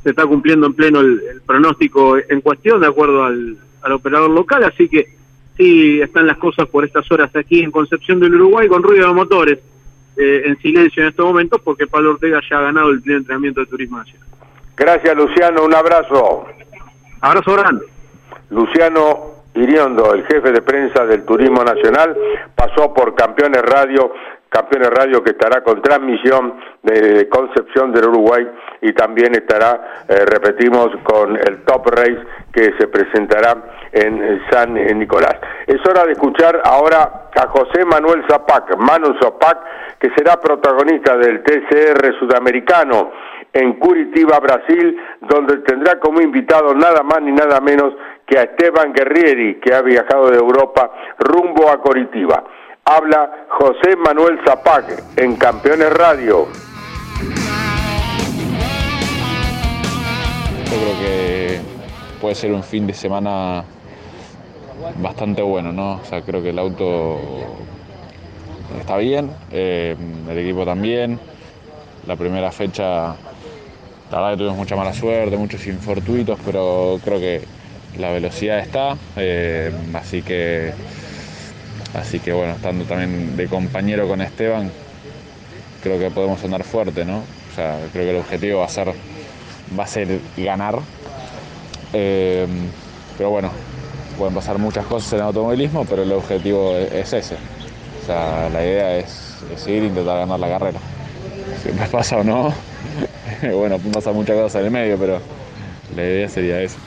[0.04, 3.58] se está cumpliendo en pleno el, pronóstico en cuestión de acuerdo al
[3.92, 5.20] operador local, así que
[5.60, 9.14] sí están las cosas por estas horas aquí en Concepción del Uruguay con ruido de
[9.14, 9.60] motores
[10.16, 13.60] eh, en silencio en estos momentos porque Pablo Ortega ya ha ganado el primer entrenamiento
[13.60, 14.28] de Turismo Nacional.
[14.78, 16.46] Gracias Luciano, un abrazo.
[17.20, 17.86] Abrazo grande.
[18.50, 22.16] Luciano Iriondo, el jefe de prensa del Turismo Nacional,
[22.56, 24.12] pasó por Campeones Radio
[24.50, 28.48] Campeones Radio que estará con transmisión de Concepción del Uruguay
[28.82, 32.18] y también estará, eh, repetimos, con el Top Race
[32.52, 33.56] que se presentará
[33.92, 35.36] en San Nicolás.
[35.68, 39.60] Es hora de escuchar ahora a José Manuel Zapac, Manu Zapac,
[40.00, 43.12] que será protagonista del TCR sudamericano
[43.54, 47.94] en Curitiba, Brasil, donde tendrá como invitado nada más ni nada menos
[48.30, 52.44] que a Esteban Guerrieri, que ha viajado de Europa rumbo a Coritiba.
[52.86, 56.48] Habla José Manuel Zapag en Campeones Radio.
[60.66, 61.60] Yo creo que
[62.22, 63.64] puede ser un fin de semana
[65.02, 65.96] bastante bueno, ¿no?
[65.96, 67.18] O sea, creo que el auto
[68.80, 69.96] está bien, eh,
[70.30, 71.20] el equipo también.
[72.06, 73.16] La primera fecha,
[74.12, 77.59] la verdad que tuvimos mucha mala suerte, muchos infortuitos, pero creo que
[77.98, 80.74] la velocidad está, eh, así que
[81.94, 84.72] así que bueno, estando también de compañero con Esteban,
[85.82, 87.18] creo que podemos andar fuerte, ¿no?
[87.18, 88.94] O sea, creo que el objetivo va a ser
[89.78, 90.80] va a ser ganar.
[91.94, 92.48] Eh,
[93.18, 93.52] pero bueno,
[94.18, 97.36] pueden pasar muchas cosas en el automovilismo, pero el objetivo es ese.
[97.36, 100.80] O sea, la idea es, seguir e intentar ganar la carrera.
[101.64, 102.54] Si me pasa o no,
[103.54, 105.20] bueno, pasa muchas cosas en el medio, pero
[105.96, 106.78] la idea sería eso.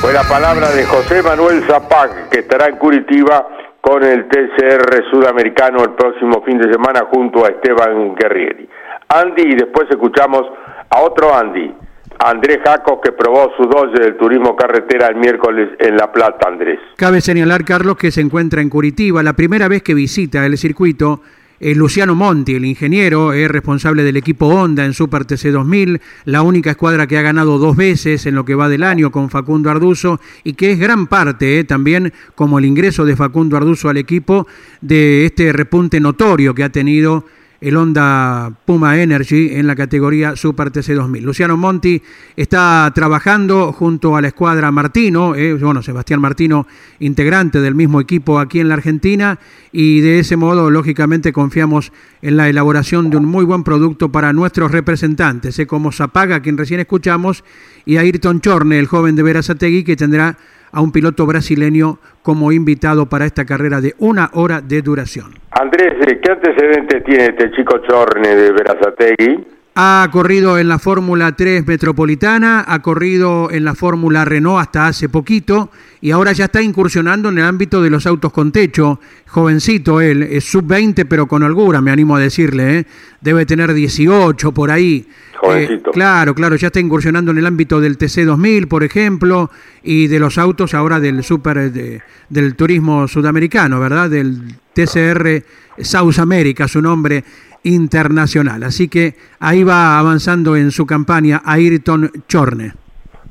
[0.00, 3.48] Fue la palabra de José Manuel Zapag, que estará en Curitiba
[3.80, 8.68] con el TCR sudamericano el próximo fin de semana junto a Esteban Guerrieri.
[9.08, 10.42] Andy, y después escuchamos
[10.90, 11.74] a otro Andy,
[12.18, 16.78] Andrés Jacos, que probó su doble del turismo carretera el miércoles en La Plata, Andrés.
[16.96, 21.22] Cabe señalar, Carlos, que se encuentra en Curitiba, la primera vez que visita el circuito.
[21.60, 26.42] Es Luciano Monti, el ingeniero, es responsable del equipo Honda en Super TC 2000, la
[26.42, 29.70] única escuadra que ha ganado dos veces en lo que va del año con Facundo
[29.70, 33.96] Arduzo y que es gran parte eh, también como el ingreso de Facundo Arduzo al
[33.96, 34.46] equipo
[34.80, 37.24] de este repunte notorio que ha tenido
[37.60, 41.24] el Honda Puma Energy en la categoría Super TC 2000.
[41.24, 42.00] Luciano Monti
[42.36, 46.66] está trabajando junto a la escuadra Martino, eh, bueno, Sebastián Martino,
[47.00, 49.38] integrante del mismo equipo aquí en la Argentina,
[49.72, 51.92] y de ese modo, lógicamente, confiamos
[52.22, 56.56] en la elaboración de un muy buen producto para nuestros representantes, eh, como Zapaga, quien
[56.56, 57.42] recién escuchamos,
[57.84, 60.38] y Ayrton Chorne, el joven de Verazategui, que tendrá
[60.72, 65.32] a un piloto brasileño como invitado para esta carrera de una hora de duración.
[65.50, 69.57] Andrés, ¿qué antecedentes tiene este chico Chorne de Verazategui?
[69.80, 75.08] Ha corrido en la Fórmula 3 Metropolitana, ha corrido en la Fórmula Renault hasta hace
[75.08, 78.98] poquito y ahora ya está incursionando en el ámbito de los autos con techo.
[79.28, 82.86] Jovencito él, es sub-20 pero con holgura, me animo a decirle, ¿eh?
[83.20, 85.06] debe tener 18 por ahí.
[85.40, 85.90] Jovencito.
[85.90, 89.48] Eh, claro, claro, ya está incursionando en el ámbito del TC2000, por ejemplo,
[89.84, 94.10] y de los autos ahora del super de- del turismo sudamericano, ¿verdad?
[94.10, 95.44] Del TCR
[95.80, 97.22] South America, su nombre
[97.62, 98.62] internacional.
[98.62, 102.72] Así que ahí va avanzando en su campaña Ayrton Chorne.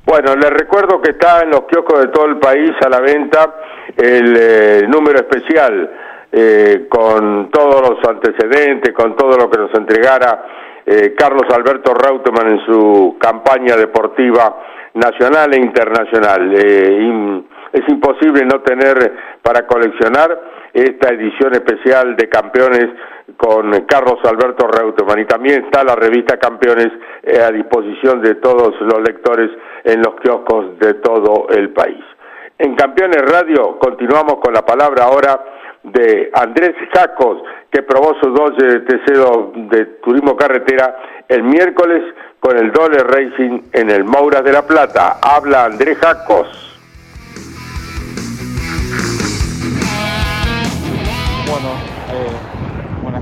[0.05, 3.55] Bueno, les recuerdo que está en los kioscos de todo el país a la venta
[3.97, 5.91] el eh, número especial
[6.31, 10.45] eh, con todos los antecedentes, con todo lo que nos entregara
[10.85, 14.57] eh, Carlos Alberto Reutemann en su campaña deportiva
[14.93, 16.53] nacional e internacional.
[16.53, 20.39] Es imposible no tener para coleccionar
[20.73, 22.87] esta edición especial de campeones
[23.35, 26.87] con Carlos Alberto Reutemann y también está la revista Campeones
[27.23, 29.51] eh, a disposición de todos los lectores
[29.83, 32.03] en los kioscos de todo el país.
[32.57, 35.39] En Campeones Radio continuamos con la palabra ahora
[35.83, 42.03] de Andrés Jacos, que probó su doce de TC de Turismo Carretera el miércoles
[42.39, 45.17] con el Dole Racing en el Mouras de la Plata.
[45.21, 46.66] Habla Andrés Jacos.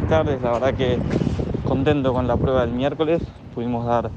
[0.05, 0.41] Tardes.
[0.41, 1.03] La verdad que
[1.63, 3.23] contento con la prueba del miércoles.
[3.51, 4.13] Pudimos dar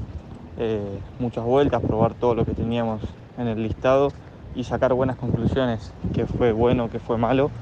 [0.56, 4.16] eh, muchas vueltas, probar todo lo que teníamos en el listado
[4.52, 7.54] y sacar buenas conclusiones, qué fue bueno, qué fue malo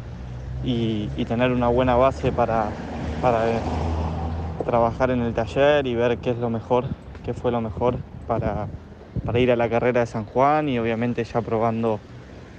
[0.60, 2.76] y, y tener una buena base para,
[3.20, 3.64] para eh,
[4.64, 8.72] trabajar en el taller y ver qué es lo mejor, qué fue lo mejor para,
[9.24, 12.04] para ir a la carrera de San Juan y obviamente ya probando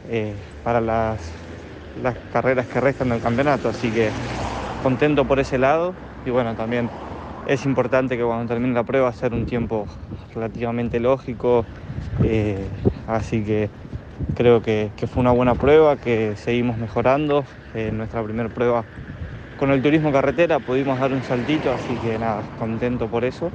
[0.03, 1.49] eh, para las,
[1.93, 3.69] las carreras que restan del campeonato.
[3.69, 4.17] Así que
[4.87, 5.93] contento por ese lado
[6.25, 6.87] y bueno, también
[7.45, 9.85] es importante que cuando termine la prueba hacer un tiempo
[10.33, 11.65] relativamente lógico.
[12.21, 12.69] eh,
[13.05, 13.69] así que
[14.33, 17.45] creo que, fue una buena prueba, que seguimos mejorando.
[17.73, 18.85] En nuestra primera prueba
[19.57, 23.51] con el turismo carretera pudimos dar un saltito, así que nada, contento por eso.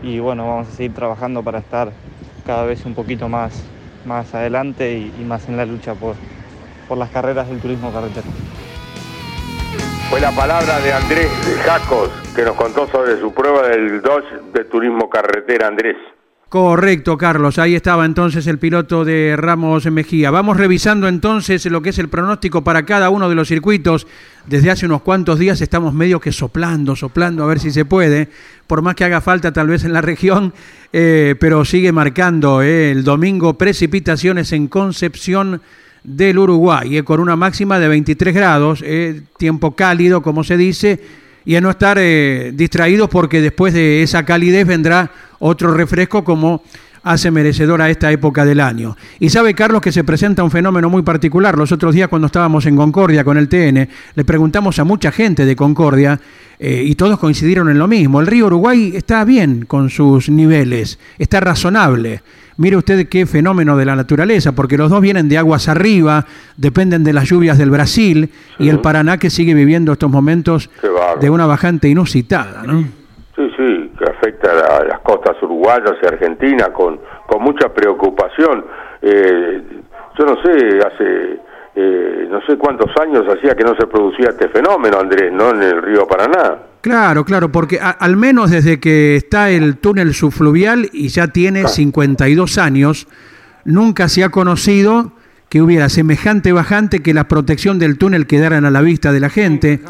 [0.00, 1.92] Y bueno, vamos a seguir trabajando para estar
[2.44, 6.18] cada vez un poquito más, más adelante y, y más en la lucha por,
[6.86, 8.28] por las carreras del turismo carretera.
[10.10, 11.28] Fue la palabra de Andrés
[11.66, 15.68] Jacos, que nos contó sobre su prueba del Dodge de Turismo Carretera.
[15.68, 15.96] Andrés.
[16.48, 17.58] Correcto, Carlos.
[17.58, 20.30] Ahí estaba entonces el piloto de Ramos Mejía.
[20.30, 24.06] Vamos revisando entonces lo que es el pronóstico para cada uno de los circuitos.
[24.46, 28.30] Desde hace unos cuantos días estamos medio que soplando, soplando a ver si se puede,
[28.66, 30.54] por más que haga falta tal vez en la región,
[30.90, 35.60] eh, pero sigue marcando eh, el domingo precipitaciones en Concepción
[36.08, 38.84] del Uruguay, eh, con una máxima de 23 grados,
[39.36, 41.00] tiempo cálido, como se dice
[41.48, 46.62] y a no estar eh, distraídos porque después de esa calidez vendrá otro refresco como
[47.02, 48.98] hace merecedor a esta época del año.
[49.18, 51.56] Y sabe Carlos que se presenta un fenómeno muy particular.
[51.56, 55.46] Los otros días cuando estábamos en Concordia con el TN, le preguntamos a mucha gente
[55.46, 56.20] de Concordia
[56.58, 58.20] eh, y todos coincidieron en lo mismo.
[58.20, 62.20] El río Uruguay está bien con sus niveles, está razonable.
[62.58, 67.04] Mire usted qué fenómeno de la naturaleza, porque los dos vienen de aguas arriba, dependen
[67.04, 70.68] de las lluvias del Brasil y el Paraná que sigue viviendo estos momentos
[71.20, 72.80] de una bajante inusitada, ¿no?
[73.36, 78.64] Sí, sí, que afecta a las costas uruguayas y argentinas con, con mucha preocupación.
[79.02, 79.62] Eh,
[80.18, 81.38] yo no sé, hace
[81.80, 85.50] eh, no sé cuántos años hacía que no se producía este fenómeno, Andrés, ¿no?
[85.50, 86.58] En el río Paraná.
[86.80, 92.58] Claro, claro, porque al menos desde que está el túnel subfluvial y ya tiene 52
[92.58, 93.06] años,
[93.64, 95.12] nunca se ha conocido
[95.48, 99.30] que hubiera semejante bajante que la protección del túnel quedaran a la vista de la
[99.30, 99.80] gente.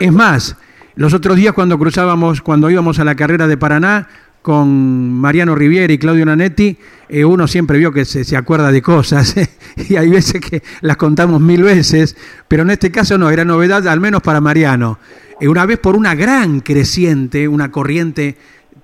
[0.00, 0.56] Es más,
[0.96, 4.08] los otros días cuando cruzábamos, cuando íbamos a la carrera de Paraná,
[4.46, 6.76] con Mariano Riviera y Claudio Nanetti,
[7.08, 9.34] eh, uno siempre vio que se, acuerda de cosas
[9.88, 13.88] y hay veces que las contamos mil veces, pero en este caso no, era novedad
[13.88, 15.00] al menos para Mariano.
[15.40, 18.36] Eh, una vez por una gran creciente, una corriente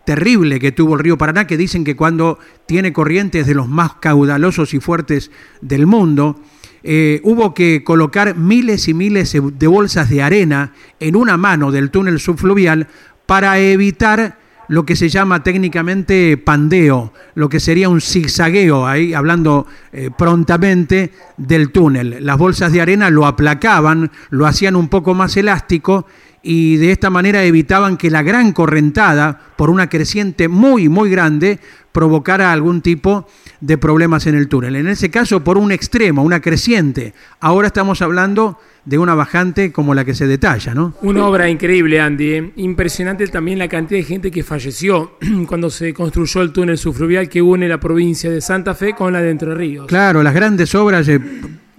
[0.04, 3.94] terrible que tuvo el río Paraná, que dicen que cuando tiene corrientes de los más
[4.00, 6.40] caudalosos y fuertes del mundo,
[6.82, 11.92] eh, hubo que colocar miles y miles de bolsas de arena en una mano del
[11.92, 12.88] túnel subfluvial
[13.26, 19.66] para evitar lo que se llama técnicamente pandeo, lo que sería un zigzagueo, ahí hablando
[19.92, 22.24] eh, prontamente del túnel.
[22.24, 26.06] Las bolsas de arena lo aplacaban, lo hacían un poco más elástico
[26.42, 31.60] y de esta manera evitaban que la gran correntada, por una creciente muy, muy grande,
[31.92, 33.26] provocara algún tipo
[33.60, 34.76] de problemas en el túnel.
[34.76, 37.14] En ese caso, por un extremo, una creciente.
[37.38, 40.94] Ahora estamos hablando de una bajante como la que se detalla, ¿no?
[41.02, 42.32] Una obra increíble, Andy.
[42.32, 42.52] ¿eh?
[42.56, 45.12] Impresionante también la cantidad de gente que falleció
[45.46, 49.20] cuando se construyó el túnel subfluvial que une la provincia de Santa Fe con la
[49.20, 49.86] de Entre Ríos.
[49.86, 51.20] Claro, las grandes obras eh,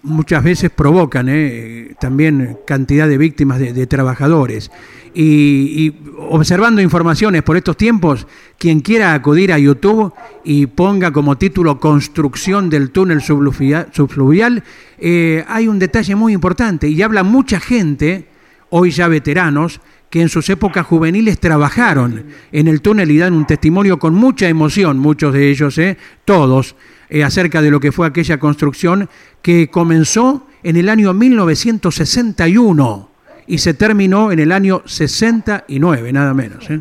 [0.04, 1.96] muchas veces provocan ¿eh?
[2.00, 4.70] también cantidad de víctimas de, trabajadores.
[5.16, 10.13] Y, observando informaciones por estos tiempos, quien quiera acudir a YouTube
[10.44, 14.63] y ponga como título Construcción del túnel subfluvial,
[15.00, 18.28] eh, hay un detalle muy importante y habla mucha gente,
[18.70, 19.82] hoy ya veteranos,
[20.13, 24.47] que en sus épocas juveniles trabajaron en el túnel y dan un testimonio con mucha
[24.47, 25.97] emoción, muchos de ellos, ¿eh?
[26.23, 26.76] todos,
[27.10, 29.10] eh, acerca de lo que fue aquella construcción
[29.41, 33.10] que comenzó en el año 1961
[33.47, 36.69] y se terminó en el año 69, nada menos.
[36.69, 36.80] ¿eh?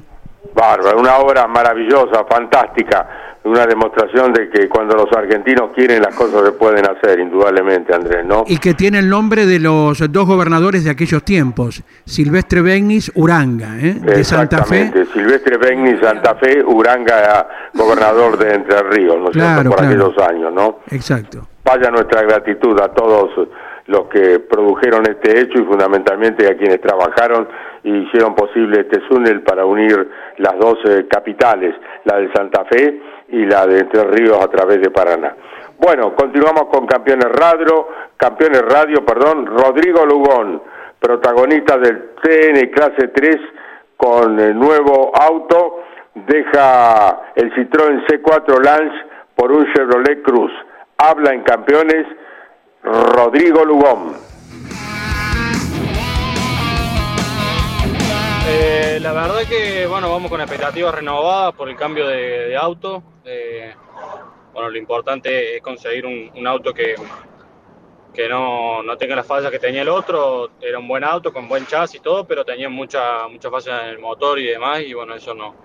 [0.55, 6.45] Bárbaro, una obra maravillosa, fantástica una demostración de que cuando los argentinos quieren las cosas
[6.45, 8.45] se pueden hacer, indudablemente, Andrés, ¿no?
[8.47, 13.79] Y que tiene el nombre de los dos gobernadores de aquellos tiempos, Silvestre Begnis, Uranga,
[13.81, 13.95] ¿eh?
[13.95, 14.93] de Santa Fe.
[15.13, 20.79] Silvestre Begnis, Santa Fe, Uranga, gobernador de Entre Ríos, ¿no claro, Por aquellos años, ¿no?
[20.91, 21.49] Exacto.
[21.65, 23.31] Vaya nuestra gratitud a todos
[23.87, 27.49] los que produjeron este hecho y fundamentalmente a quienes trabajaron
[27.83, 30.79] y hicieron posible este túnel para unir las dos
[31.11, 31.75] capitales,
[32.05, 35.35] la de Santa Fe y la de Entre Ríos a través de Paraná.
[35.79, 40.63] Bueno, continuamos con Campeones Radio, Campeones Radio, perdón, Rodrigo Lugón,
[41.01, 43.37] protagonista del TN Clase 3
[43.97, 45.83] con el nuevo auto,
[46.15, 48.97] deja el Citroën C4 Lance
[49.35, 50.53] por un Chevrolet Cruz.
[50.99, 52.07] Habla en Campeones
[52.83, 54.32] Rodrigo Lugón.
[58.65, 63.03] Eh, la verdad que bueno, vamos con expectativas renovadas por el cambio de, auto.
[63.25, 63.75] Eh,
[64.53, 66.95] bueno, lo importante es conseguir un, auto que,
[68.15, 70.53] que no, no, tenga las fallas que tenía el otro.
[70.61, 73.89] Era un buen auto con buen chasis y todo, pero tenía muchas mucha fallas en
[73.89, 75.57] el motor y demás, y bueno, eso no,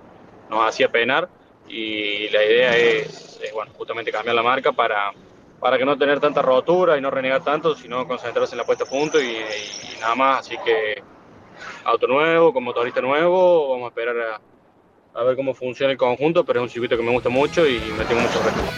[0.49, 1.29] nos hacía penar.
[1.67, 5.11] Y la idea es, bueno, justamente cambiar la marca para,
[5.59, 8.85] para que no tener tanta rotura y no renegar tanto, sino concentrarse en la puesta
[8.85, 9.37] a punto y
[10.01, 10.39] nada más.
[10.39, 11.03] Así que
[11.85, 14.39] auto nuevo, con motorista nuevo, vamos a esperar
[15.13, 17.79] a, ver cómo funciona el conjunto, pero es un circuito que me gusta mucho y
[17.97, 18.71] me tengo mucho respeto.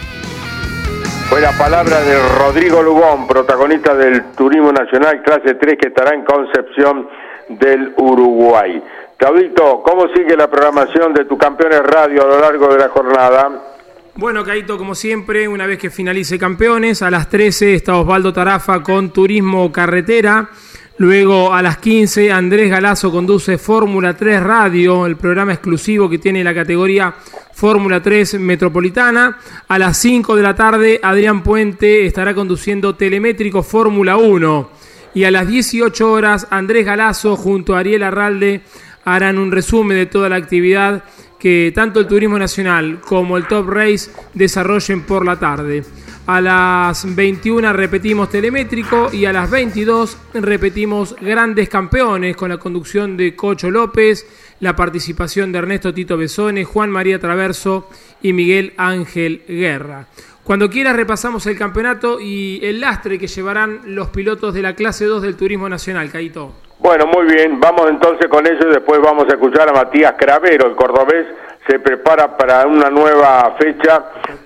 [1.29, 6.23] Fue la palabra de Rodrigo Lugón, protagonista del Turismo Nacional Clase 3 que estará en
[6.23, 7.07] Concepción
[7.49, 8.81] del Uruguay.
[9.17, 13.69] Claudito, ¿cómo sigue la programación de tu Campeones Radio a lo largo de la jornada?
[14.15, 18.81] Bueno, Caito, como siempre, una vez que finalice Campeones, a las 13 está Osvaldo Tarafa
[18.83, 20.49] con Turismo Carretera.
[20.99, 26.43] Luego a las 15 Andrés Galazo conduce Fórmula 3 Radio, el programa exclusivo que tiene
[26.43, 27.15] la categoría
[27.53, 29.37] Fórmula 3 Metropolitana.
[29.69, 34.69] A las 5 de la tarde Adrián Puente estará conduciendo Telemétrico Fórmula 1.
[35.13, 38.63] Y a las 18 horas Andrés Galazo junto a Ariel Arralde
[39.05, 41.05] harán un resumen de toda la actividad
[41.39, 45.85] que tanto el Turismo Nacional como el Top Race desarrollen por la tarde.
[46.31, 53.17] A las 21 repetimos telemétrico y a las 22 repetimos grandes campeones con la conducción
[53.17, 54.27] de Cocho López,
[54.59, 57.89] la participación de Ernesto Tito Besone, Juan María Traverso
[58.21, 60.05] y Miguel Ángel Guerra.
[60.43, 65.05] Cuando quieras repasamos el campeonato y el lastre que llevarán los pilotos de la clase
[65.05, 66.53] 2 del Turismo Nacional, Caito.
[66.77, 70.67] Bueno, muy bien, vamos entonces con eso y después vamos a escuchar a Matías Cravero,
[70.67, 71.25] el cordobés,
[71.67, 74.05] se prepara para una nueva fecha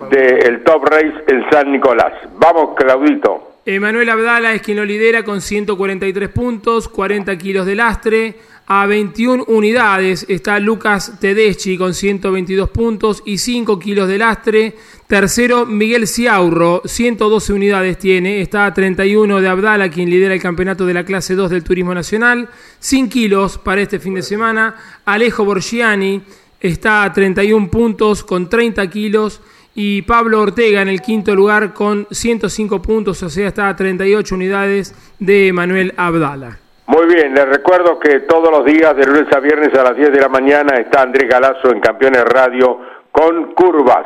[0.10, 2.14] del Top Race en San Nicolás.
[2.38, 3.54] Vamos, Claudito.
[3.66, 8.36] Emanuel Abdala es quien lo lidera con 143 puntos, 40 kilos de lastre.
[8.66, 14.76] A 21 unidades está Lucas Tedeschi con 122 puntos y 5 kilos de lastre.
[15.08, 18.42] Tercero, Miguel Ciaurro, 112 unidades tiene.
[18.42, 21.94] Está a 31 de Abdala, quien lidera el campeonato de la clase 2 del Turismo
[21.94, 22.50] Nacional.
[22.80, 24.76] 100 kilos para este fin de semana.
[25.06, 26.22] Alejo Borgiani
[26.64, 29.42] está a 31 puntos con 30 kilos
[29.76, 34.34] y Pablo Ortega en el quinto lugar con 105 puntos, o sea, está a 38
[34.34, 36.58] unidades de Manuel Abdala.
[36.88, 40.12] Muy bien, les recuerdo que todos los días, de lunes a viernes a las 10
[40.12, 42.80] de la mañana, está Andrés Galazo en Campeones Radio
[43.12, 44.06] con curvas.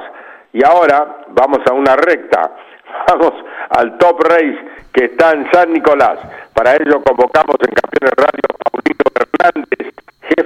[0.54, 2.56] Y ahora vamos a una recta,
[3.08, 3.34] vamos
[3.70, 4.60] al Top Race
[4.94, 6.20] que está en San Nicolás.
[6.54, 9.87] Para ello convocamos en Campeones Radio a Paulino Hernández,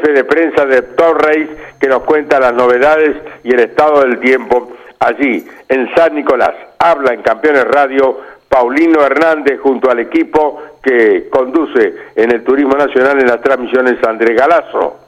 [0.09, 1.49] de prensa de Race,
[1.79, 6.53] que nos cuenta las novedades y el estado del tiempo allí, en San Nicolás.
[6.79, 13.19] Habla en Campeones Radio Paulino Hernández junto al equipo que conduce en el Turismo Nacional
[13.19, 14.99] en las transmisiones Andrés Galazo.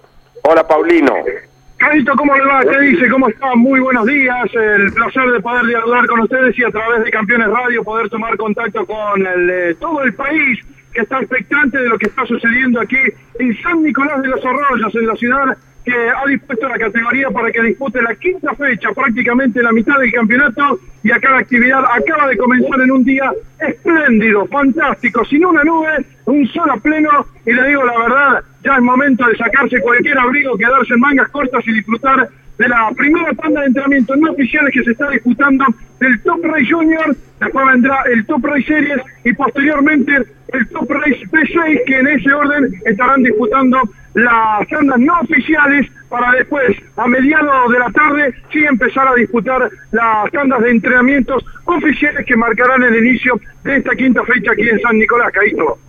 [0.43, 1.13] Hola Paulino.
[1.77, 2.61] Carito, ¿cómo le va?
[2.61, 3.09] ¿Qué dice?
[3.09, 3.53] ¿Cómo está?
[3.55, 4.45] Muy buenos días.
[4.53, 8.37] El placer de poder dialogar con ustedes y a través de Campeones Radio poder tomar
[8.37, 10.59] contacto con el, eh, todo el país
[10.93, 12.97] que está expectante de lo que está sucediendo aquí.
[13.39, 17.51] En San Nicolás de los Arroyos, en la ciudad que ha dispuesto la categoría para
[17.51, 22.29] que dispute la quinta fecha, prácticamente la mitad del campeonato, y acá la actividad acaba
[22.29, 27.51] de comenzar en un día espléndido, fantástico, sin una nube, un sol a pleno, y
[27.51, 31.67] le digo la verdad, ya es momento de sacarse cualquier abrigo, quedarse en mangas cortas
[31.67, 35.65] y disfrutar de la primera tanda de entrenamientos no oficiales que se está disputando
[35.99, 40.13] del Top Race Junior, después vendrá el Top Race Series y posteriormente
[40.49, 43.81] el Top Race P6 que en ese orden estarán disputando
[44.13, 49.67] las tandas no oficiales para después, a mediados de la tarde, sí empezar a disputar
[49.91, 54.79] las tandas de entrenamientos oficiales que marcarán el inicio de esta quinta fecha aquí en
[54.81, 55.79] San Nicolás, Caíto.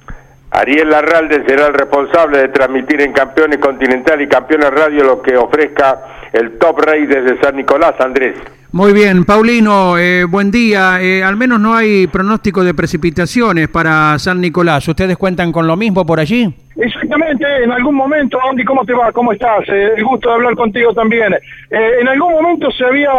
[0.56, 5.36] Ariel Larralde será el responsable de transmitir en Campeones Continental y Campeones Radio lo que
[5.36, 8.36] ofrezca el Top Race desde San Nicolás, Andrés.
[8.74, 11.00] Muy bien, Paulino, eh, buen día.
[11.00, 14.88] Eh, al menos no hay pronóstico de precipitaciones para San Nicolás.
[14.88, 16.52] ¿Ustedes cuentan con lo mismo por allí?
[16.76, 19.12] Exactamente, en algún momento, Andy, ¿cómo te va?
[19.12, 19.60] ¿Cómo estás?
[19.68, 21.32] Eh, el gusto de hablar contigo también.
[21.70, 23.12] en algún momento se había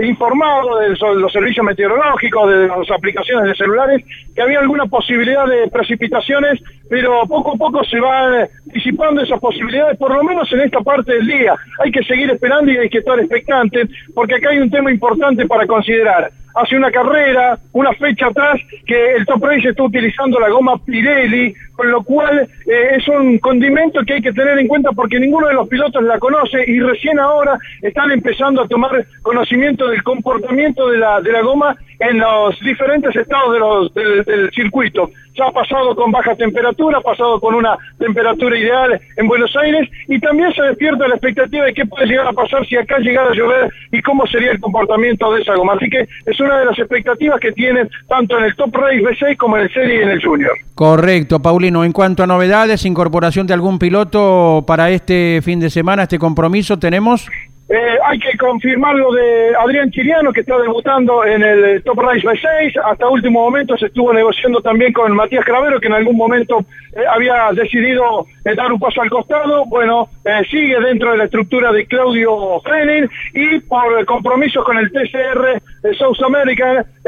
[0.00, 4.02] informado de los servicios meteorológicos, de las aplicaciones de celulares,
[4.34, 9.98] que había alguna posibilidad de precipitaciones, pero poco a poco se van disipando esas posibilidades,
[9.98, 11.54] por lo menos en esta parte del día.
[11.84, 15.46] Hay que seguir esperando y hay que estar expectante, porque acá hay un tema importante
[15.46, 16.30] para considerar.
[16.54, 21.54] Hace una carrera, una fecha atrás, que el Top Race está utilizando la goma Pirelli,
[21.72, 25.46] con lo cual eh, es un condimento que hay que tener en cuenta porque ninguno
[25.46, 30.88] de los pilotos la conoce y recién ahora están empezando a tomar conocimiento del comportamiento
[30.90, 35.10] de la, de la goma en los diferentes estados del, circuito.
[35.38, 39.88] Ya ha pasado con baja temperatura, ha pasado con una temperatura ideal en Buenos Aires
[40.08, 43.30] y también se despierta la expectativa de qué puede llegar a pasar si acá llegara
[43.30, 45.74] a llover y cómo sería el comportamiento de esa goma.
[45.74, 49.36] Así que es una de las expectativas que tienen tanto en el Top Race B6
[49.36, 50.52] como en el Serie y en el Junior.
[50.74, 51.84] Correcto, Paulino.
[51.84, 56.78] En cuanto a novedades, incorporación de algún piloto para este fin de semana, este compromiso,
[56.78, 57.28] ¿tenemos?
[57.70, 62.26] Eh, hay que confirmar lo de Adrián Chiriano, que está debutando en el Top Race
[62.26, 62.80] B6.
[62.82, 66.60] Hasta último momento se estuvo negociando también con Matías Cravero, que en algún momento
[66.96, 69.66] eh, había decidido eh, dar un paso al costado.
[69.66, 70.08] Bueno,
[70.50, 75.60] sigue dentro de la estructura de Claudio Frenin y por compromiso con el TCR
[75.98, 76.16] South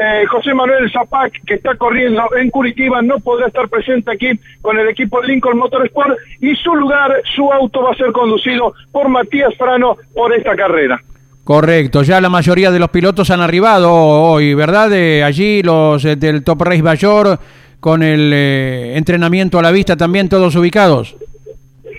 [0.01, 4.77] America, José Manuel Zapac, que está corriendo en Curitiba, no podrá estar presente aquí con
[4.77, 9.55] el equipo Lincoln Motorsport y su lugar, su auto va a ser conducido por Matías
[9.57, 10.99] Frano por esta carrera.
[11.43, 14.93] Correcto, ya la mayoría de los pilotos han arribado hoy, ¿verdad?
[14.93, 17.39] Eh, allí los eh, del Top Race Mayor
[17.79, 21.15] con el eh, entrenamiento a la vista también todos ubicados.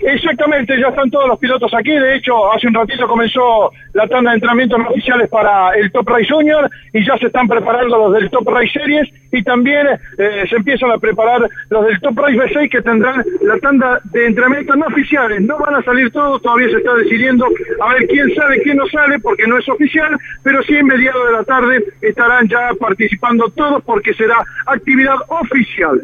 [0.05, 1.91] Exactamente, ya están todos los pilotos aquí.
[1.91, 6.27] De hecho, hace un ratito comenzó la tanda de entrenamientos oficiales para el Top Race
[6.29, 9.87] Junior y ya se están preparando los del Top Race Series y también
[10.17, 14.25] eh, se empiezan a preparar los del Top Race B6 que tendrán la tanda de
[14.25, 15.39] entrenamientos no oficiales.
[15.41, 17.47] No van a salir todos, todavía se está decidiendo
[17.79, 21.25] a ver quién sale, quién no sale porque no es oficial, pero sí en mediados
[21.27, 24.35] de la tarde estarán ya participando todos porque será
[24.65, 26.01] actividad oficial.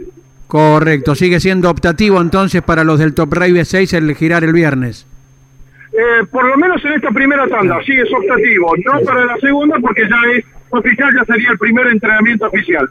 [0.49, 5.05] Correcto, sigue siendo optativo entonces para los del Top Race 6 el girar el viernes.
[5.93, 9.77] Eh, por lo menos en esta primera tanda, sí es optativo, no para la segunda
[9.79, 12.89] porque ya es oficial, ya sería el primer entrenamiento oficial.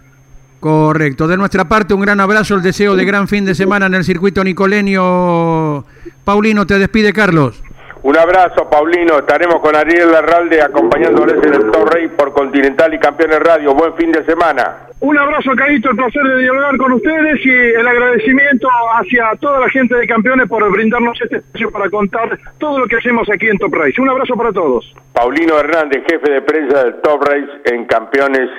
[0.60, 3.94] Correcto, de nuestra parte un gran abrazo, el deseo de gran fin de semana en
[3.94, 5.84] el circuito nicolenio.
[6.24, 7.60] Paulino, te despide Carlos.
[8.04, 9.18] Un abrazo, Paulino.
[9.18, 13.74] Estaremos con Ariel Larralde acompañándoles en el Top Rey por Continental y Campeones Radio.
[13.74, 14.87] Buen fin de semana.
[15.00, 18.68] Un abrazo, Carito, el placer de dialogar con ustedes y el agradecimiento
[18.98, 22.96] hacia toda la gente de Campeones por brindarnos este espacio para contar todo lo que
[22.96, 24.00] hacemos aquí en Top Race.
[24.00, 24.92] Un abrazo para todos.
[25.12, 28.50] Paulino Hernández, jefe de prensa del Top Race en Campeones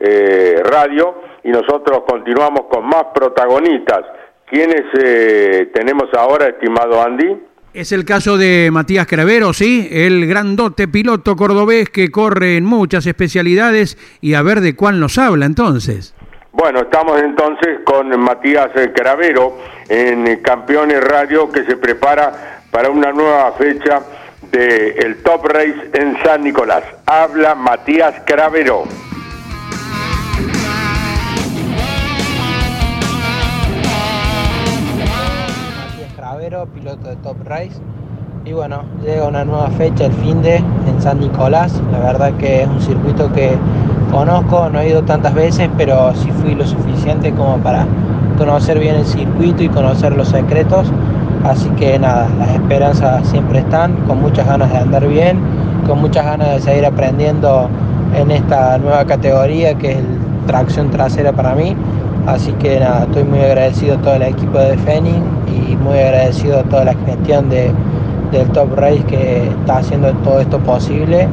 [0.00, 1.14] eh, Radio,
[1.44, 4.04] y nosotros continuamos con más protagonistas.
[4.46, 7.38] ¿Quiénes eh, tenemos ahora, estimado Andy?
[7.74, 13.04] Es el caso de Matías Cravero, sí, el grandote piloto cordobés que corre en muchas
[13.04, 16.14] especialidades y a ver de cuál nos habla entonces.
[16.52, 19.58] Bueno, estamos entonces con Matías Cravero
[19.88, 24.02] en Campeones Radio que se prepara para una nueva fecha
[24.52, 26.84] del Top Race en San Nicolás.
[27.06, 28.84] Habla Matías Cravero.
[36.74, 37.80] Piloto de Top Race.
[38.44, 41.80] Y bueno, llega una nueva fecha el fin de en San Nicolás.
[41.90, 43.56] La verdad que es un circuito que
[44.10, 47.86] conozco, no he ido tantas veces, pero sí fui lo suficiente como para
[48.36, 50.92] conocer bien el circuito y conocer los secretos.
[51.44, 55.38] Así que nada, las esperanzas siempre están, con muchas ganas de andar bien,
[55.86, 57.70] con muchas ganas de seguir aprendiendo
[58.14, 60.06] en esta nueva categoría que es el
[60.46, 61.74] tracción trasera para mí.
[62.26, 66.60] Así que nada, estoy muy agradecido a todo el equipo de Fenning y muy agradecido
[66.60, 67.70] a toda la gestión de,
[68.32, 71.28] del Top Race que está haciendo todo esto posible.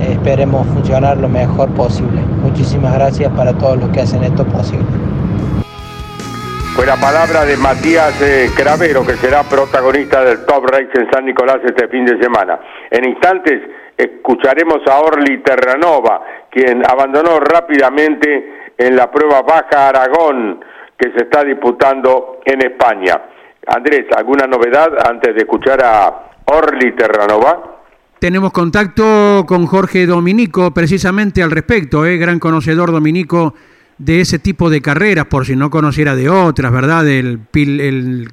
[0.00, 2.20] esperemos funcionar lo mejor posible.
[2.42, 4.86] Muchísimas gracias para todos los que hacen esto posible.
[6.74, 11.24] Fue la palabra de Matías eh, Cravero, que será protagonista del Top Race en San
[11.26, 12.58] Nicolás este fin de semana.
[12.90, 13.60] En instantes
[13.96, 20.64] escucharemos a Orly Terranova, quien abandonó rápidamente en la prueba Baja Aragón
[20.98, 23.20] que se está disputando en España.
[23.66, 27.80] Andrés, ¿alguna novedad antes de escuchar a Orly Terranova?
[28.18, 32.16] Tenemos contacto con Jorge Dominico precisamente al respecto, ¿eh?
[32.16, 33.54] gran conocedor Dominico
[33.98, 37.06] de ese tipo de carreras, por si no conociera de otras, ¿verdad?
[37.08, 38.28] El, el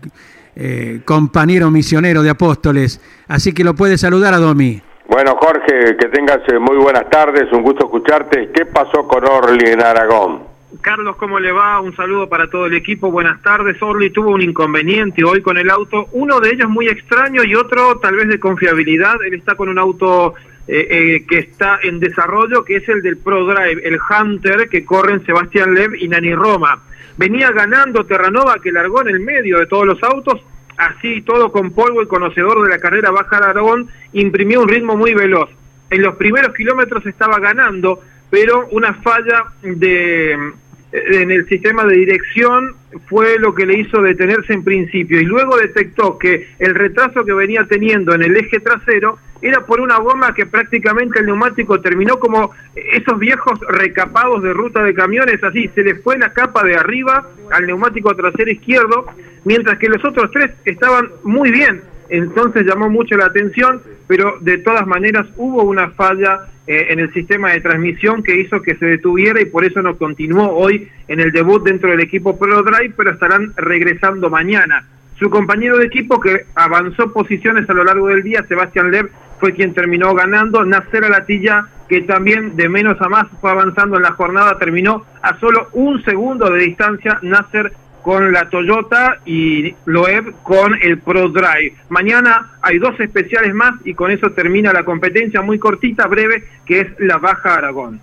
[0.55, 3.01] eh, compañero misionero de apóstoles.
[3.27, 4.81] Así que lo puede saludar a Domi.
[5.11, 8.49] Bueno, Jorge, que tengas eh, muy buenas tardes, un gusto escucharte.
[8.53, 10.43] ¿Qué pasó con Orly en Aragón?
[10.79, 11.81] Carlos, ¿cómo le va?
[11.81, 13.11] Un saludo para todo el equipo.
[13.11, 13.75] Buenas tardes.
[13.81, 17.99] Orly tuvo un inconveniente hoy con el auto, uno de ellos muy extraño y otro
[17.99, 19.21] tal vez de confiabilidad.
[19.27, 20.33] Él está con un auto
[20.69, 24.85] eh, eh, que está en desarrollo, que es el del Pro Drive, el Hunter, que
[24.85, 26.81] corren Sebastián Lev y Nani Roma.
[27.17, 30.41] Venía ganando Terranova, que largó en el medio de todos los autos,
[30.81, 35.13] así todo con polvo y conocedor de la carrera Baja Aragón, imprimió un ritmo muy
[35.13, 35.49] veloz.
[35.89, 40.53] En los primeros kilómetros estaba ganando, pero una falla de
[40.91, 42.75] en el sistema de dirección
[43.07, 47.33] fue lo que le hizo detenerse en principio y luego detectó que el retraso que
[47.33, 52.19] venía teniendo en el eje trasero era por una goma que prácticamente el neumático terminó
[52.19, 56.75] como esos viejos recapados de ruta de camiones, así, se le fue la capa de
[56.75, 59.07] arriba al neumático trasero izquierdo,
[59.43, 61.81] mientras que los otros tres estaban muy bien.
[62.11, 67.13] Entonces llamó mucho la atención, pero de todas maneras hubo una falla eh, en el
[67.13, 71.21] sistema de transmisión que hizo que se detuviera y por eso no continuó hoy en
[71.21, 74.83] el debut dentro del equipo Pro Drive, pero estarán regresando mañana.
[75.17, 79.09] Su compañero de equipo que avanzó posiciones a lo largo del día, Sebastián Lev,
[79.39, 80.65] fue quien terminó ganando.
[80.65, 85.39] Nacer Alatilla, que también de menos a más fue avanzando en la jornada, terminó a
[85.39, 87.19] solo un segundo de distancia.
[87.21, 87.71] Nasser
[88.01, 91.75] con la Toyota y Loeb con el Pro Drive.
[91.89, 96.81] Mañana hay dos especiales más y con eso termina la competencia muy cortita, breve, que
[96.81, 97.99] es la Baja Aragón.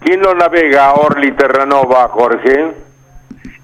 [0.00, 2.72] ¿Quién lo navega Orly Terranova, Jorge?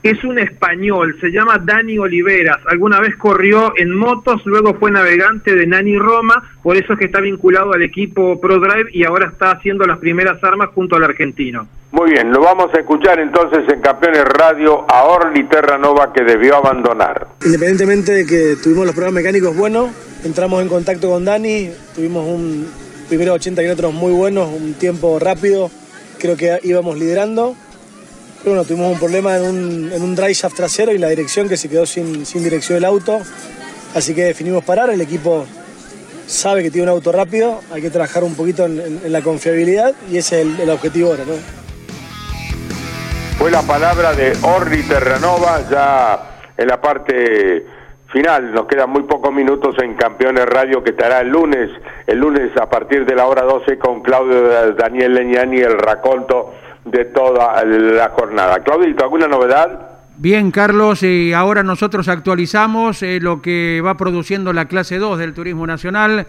[0.02, 2.58] Es un español, se llama Dani Oliveras.
[2.66, 7.04] Alguna vez corrió en motos, luego fue navegante de Nani Roma, por eso es que
[7.06, 11.66] está vinculado al equipo ProDrive y ahora está haciendo las primeras armas junto al argentino.
[11.92, 16.56] Muy bien, lo vamos a escuchar entonces en Campeones Radio a Orly Terranova que debió
[16.56, 17.26] abandonar.
[17.44, 19.90] Independientemente de que tuvimos los problemas mecánicos buenos,
[20.24, 22.66] entramos en contacto con Dani, tuvimos un
[23.08, 25.68] primero 80 kilómetros muy buenos, un tiempo rápido,
[26.18, 27.56] creo que íbamos liderando.
[28.42, 31.58] Bueno, tuvimos un problema en un, en un dry shaft trasero y la dirección que
[31.58, 33.20] se quedó sin, sin dirección del auto.
[33.94, 35.44] Así que definimos parar, el equipo
[36.26, 40.16] sabe que tiene un auto rápido, hay que trabajar un poquito en, la confiabilidad y
[40.16, 41.24] ese es el, el objetivo ahora.
[41.26, 41.34] ¿no?
[43.36, 47.66] Fue la palabra de Orly Terranova ya en la parte
[48.10, 48.54] final.
[48.54, 51.68] Nos quedan muy pocos minutos en Campeones Radio que estará el lunes,
[52.06, 56.54] el lunes a partir de la hora 12 con Claudio Daniel Leñani, el raconto
[56.90, 58.60] de toda la jornada.
[58.60, 59.90] Claudito, ¿alguna novedad?
[60.16, 65.32] Bien, Carlos, y ahora nosotros actualizamos eh, lo que va produciendo la clase 2 del
[65.32, 66.26] Turismo Nacional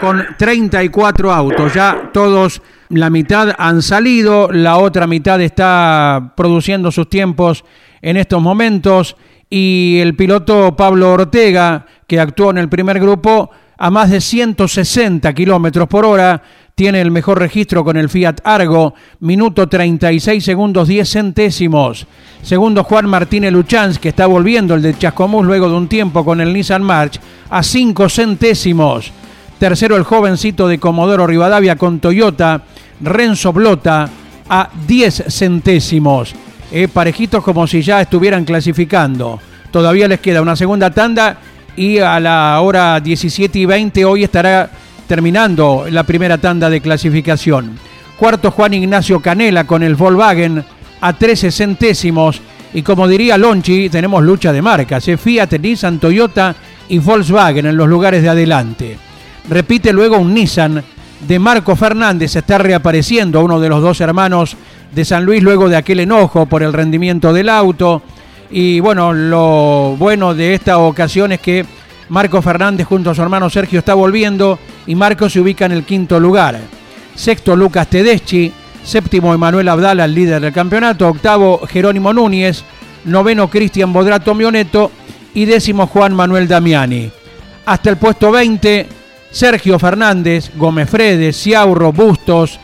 [0.00, 1.74] con 34 autos.
[1.74, 7.64] Ya todos, la mitad han salido, la otra mitad está produciendo sus tiempos
[8.00, 9.16] en estos momentos
[9.48, 15.32] y el piloto Pablo Ortega, que actuó en el primer grupo, a más de 160
[15.34, 16.42] kilómetros por hora,
[16.74, 22.06] tiene el mejor registro con el Fiat Argo, minuto 36 segundos 10 centésimos.
[22.42, 26.40] Segundo Juan Martínez Luchanz, que está volviendo el de Chascomús luego de un tiempo con
[26.40, 27.20] el Nissan March,
[27.50, 29.12] a 5 centésimos.
[29.58, 32.62] Tercero el jovencito de Comodoro Rivadavia con Toyota,
[33.00, 34.08] Renzo Blota,
[34.48, 36.34] a 10 centésimos.
[36.72, 39.38] Eh, parejitos como si ya estuvieran clasificando.
[39.70, 41.36] Todavía les queda una segunda tanda
[41.76, 44.70] y a la hora 17 y 20 hoy estará
[45.12, 47.78] terminando la primera tanda de clasificación.
[48.16, 50.64] Cuarto Juan Ignacio Canela con el Volkswagen
[51.02, 52.40] a 13 centésimos.
[52.72, 55.06] Y como diría Lonchi, tenemos lucha de marcas.
[55.08, 55.18] ¿eh?
[55.18, 56.56] Fiat, Nissan, Toyota
[56.88, 58.96] y Volkswagen en los lugares de adelante.
[59.50, 60.82] Repite luego un Nissan
[61.28, 62.34] de Marco Fernández.
[62.34, 64.56] Está reapareciendo uno de los dos hermanos
[64.94, 68.00] de San Luis luego de aquel enojo por el rendimiento del auto.
[68.50, 71.66] Y bueno, lo bueno de esta ocasión es que
[72.12, 75.84] Marco Fernández junto a su hermano Sergio está volviendo y Marco se ubica en el
[75.84, 76.60] quinto lugar.
[77.14, 78.52] Sexto Lucas Tedeschi,
[78.84, 82.64] séptimo Emanuel Abdala, el líder del campeonato, octavo Jerónimo Núñez,
[83.06, 84.90] noveno Cristian Bodrato Mioneto
[85.32, 87.10] y décimo Juan Manuel Damiani.
[87.64, 88.88] Hasta el puesto 20,
[89.30, 92.60] Sergio Fernández, Gómez Fredes, Ciaurro, Bustos,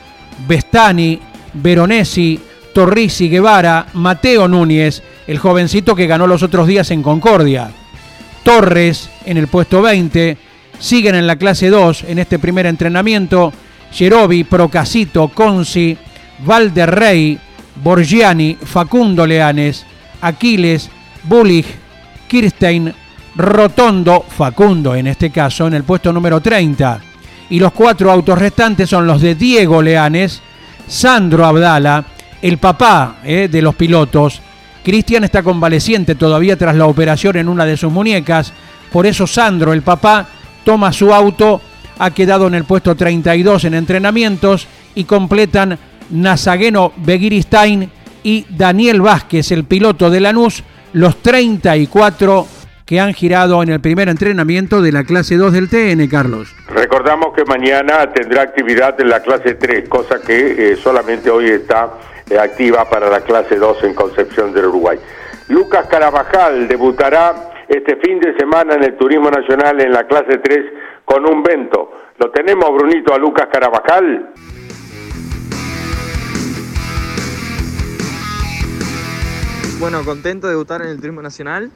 [0.46, 1.18] Bestani,
[1.54, 2.38] Veronesi,
[2.74, 7.70] Torrisi, Guevara, Mateo Núñez, el jovencito que ganó los otros días en Concordia.
[8.48, 10.38] Torres en el puesto 20,
[10.78, 13.52] siguen en la clase 2 en este primer entrenamiento,
[13.92, 15.94] Gerobi, Procasito, Consi,
[16.46, 17.38] Valderrey,
[17.84, 19.84] Borgiani, Facundo Leanes,
[20.22, 20.88] Aquiles,
[21.24, 21.66] Bullig,
[22.26, 22.90] Kirstein,
[23.36, 27.02] Rotondo, Facundo en este caso, en el puesto número 30.
[27.50, 30.40] Y los cuatro autos restantes son los de Diego Leanes,
[30.86, 32.02] Sandro Abdala,
[32.40, 34.40] el papá eh, de los pilotos.
[34.88, 38.54] Cristian está convaleciente todavía tras la operación en una de sus muñecas.
[38.90, 40.26] Por eso Sandro, el papá,
[40.64, 41.60] toma su auto,
[41.98, 45.78] ha quedado en el puesto 32 en entrenamientos y completan
[46.08, 47.90] Nazagueno Begiristain
[48.22, 50.64] y Daniel Vázquez, el piloto de Lanús,
[50.94, 52.46] los 34
[52.86, 56.54] que han girado en el primer entrenamiento de la clase 2 del TN, Carlos.
[56.66, 61.90] Recordamos que mañana tendrá actividad en la clase 3, cosa que eh, solamente hoy está
[62.30, 64.98] eh, activa para la clase 2 en Concepción del Uruguay.
[65.48, 70.58] Lucas Carabajal debutará este fin de semana en el Turismo Nacional en la clase 3
[71.04, 71.90] con un vento.
[72.18, 74.30] ¿Lo tenemos, Brunito, a Lucas Carabajal?
[79.80, 81.70] Bueno, contento de debutar en el Turismo Nacional.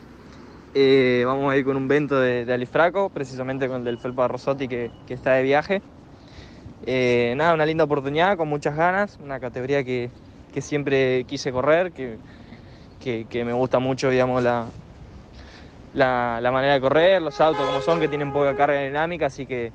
[0.74, 4.68] Eh, vamos a ir con un vento de, Alifraco, precisamente con el del Felpa Rosotti
[4.68, 5.82] que, que está de viaje.
[6.84, 10.10] Eh, nada, una linda oportunidad, con muchas ganas, una categoría que,
[10.52, 12.18] que siempre quise correr, que,
[13.00, 14.66] que, me gusta mucho, digamos, la,
[15.94, 19.72] la, manera de correr, los autos como son, que tienen poca carga dinámica, así que,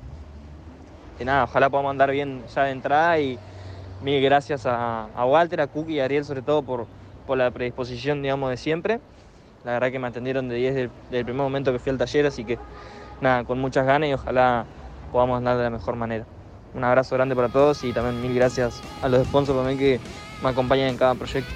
[1.24, 3.38] nada, ojalá podamos andar bien ya de entrada y
[4.02, 6.86] mil gracias a, Walter, a Cookie y a Ariel sobre todo por,
[7.26, 9.00] por la predisposición, digamos, de siempre.
[9.64, 12.26] La verdad que me atendieron de 10 del, del primer momento que fui al taller,
[12.26, 12.58] así que
[13.20, 14.64] nada, con muchas ganas y ojalá
[15.10, 16.24] podamos andar de la mejor manera.
[16.74, 20.00] Un abrazo grande para todos y también mil gracias a los sponsors también que
[20.42, 21.52] me acompañan en cada proyecto.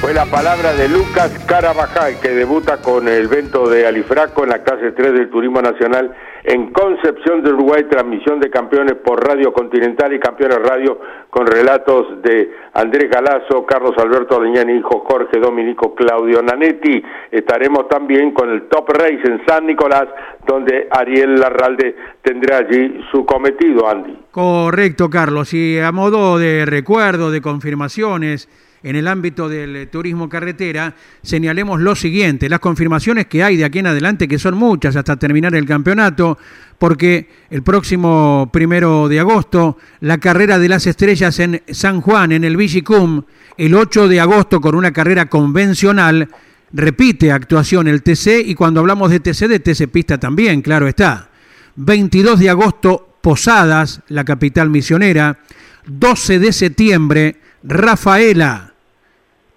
[0.00, 4.62] Fue la palabra de Lucas Carabajal, que debuta con el vento de Alifraco en la
[4.62, 10.12] clase 3 del Turismo Nacional en Concepción de Uruguay, transmisión de campeones por Radio Continental
[10.12, 16.42] y Campeones Radio con relatos de Andrés Galazo, Carlos Alberto Leñani, hijo Jorge Dominico Claudio
[16.42, 17.02] Nanetti.
[17.30, 20.08] Estaremos también con el Top Race en San Nicolás,
[20.46, 24.16] donde Ariel Larralde tendrá allí su cometido, Andy.
[24.30, 25.52] Correcto, Carlos.
[25.54, 28.48] Y a modo de recuerdo, de confirmaciones,
[28.82, 33.64] en el ámbito del eh, turismo carretera, señalemos lo siguiente, las confirmaciones que hay de
[33.64, 36.38] aquí en adelante, que son muchas hasta terminar el campeonato,
[36.78, 42.44] porque el próximo primero de agosto, la carrera de las estrellas en San Juan, en
[42.44, 43.22] el Vigicum,
[43.58, 46.28] el 8 de agosto con una carrera convencional,
[46.72, 51.28] repite actuación el TC y cuando hablamos de TC, de TC Pista también, claro está.
[51.76, 55.38] 22 de agosto, Posadas, la capital misionera.
[55.86, 58.69] 12 de septiembre, Rafaela,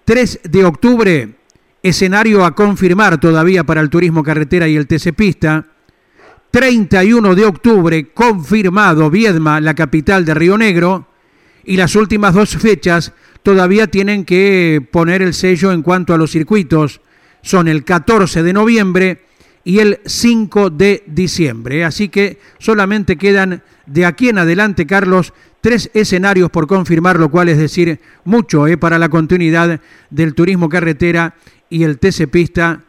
[0.04, 1.34] 3 de octubre,
[1.82, 5.66] escenario a confirmar todavía para el turismo carretera y el TC Pista.
[6.50, 11.08] 31 de octubre, confirmado Viedma, la capital de Río Negro.
[11.64, 16.30] Y las últimas dos fechas todavía tienen que poner el sello en cuanto a los
[16.30, 17.00] circuitos.
[17.42, 19.24] Son el 14 de noviembre
[19.64, 21.84] y el 5 de diciembre.
[21.84, 25.32] Así que solamente quedan de aquí en adelante, Carlos,
[25.64, 30.68] tres escenarios por confirmar, lo cual es decir mucho eh, para la continuidad del turismo
[30.68, 31.32] carretera
[31.70, 32.80] y el TC Pista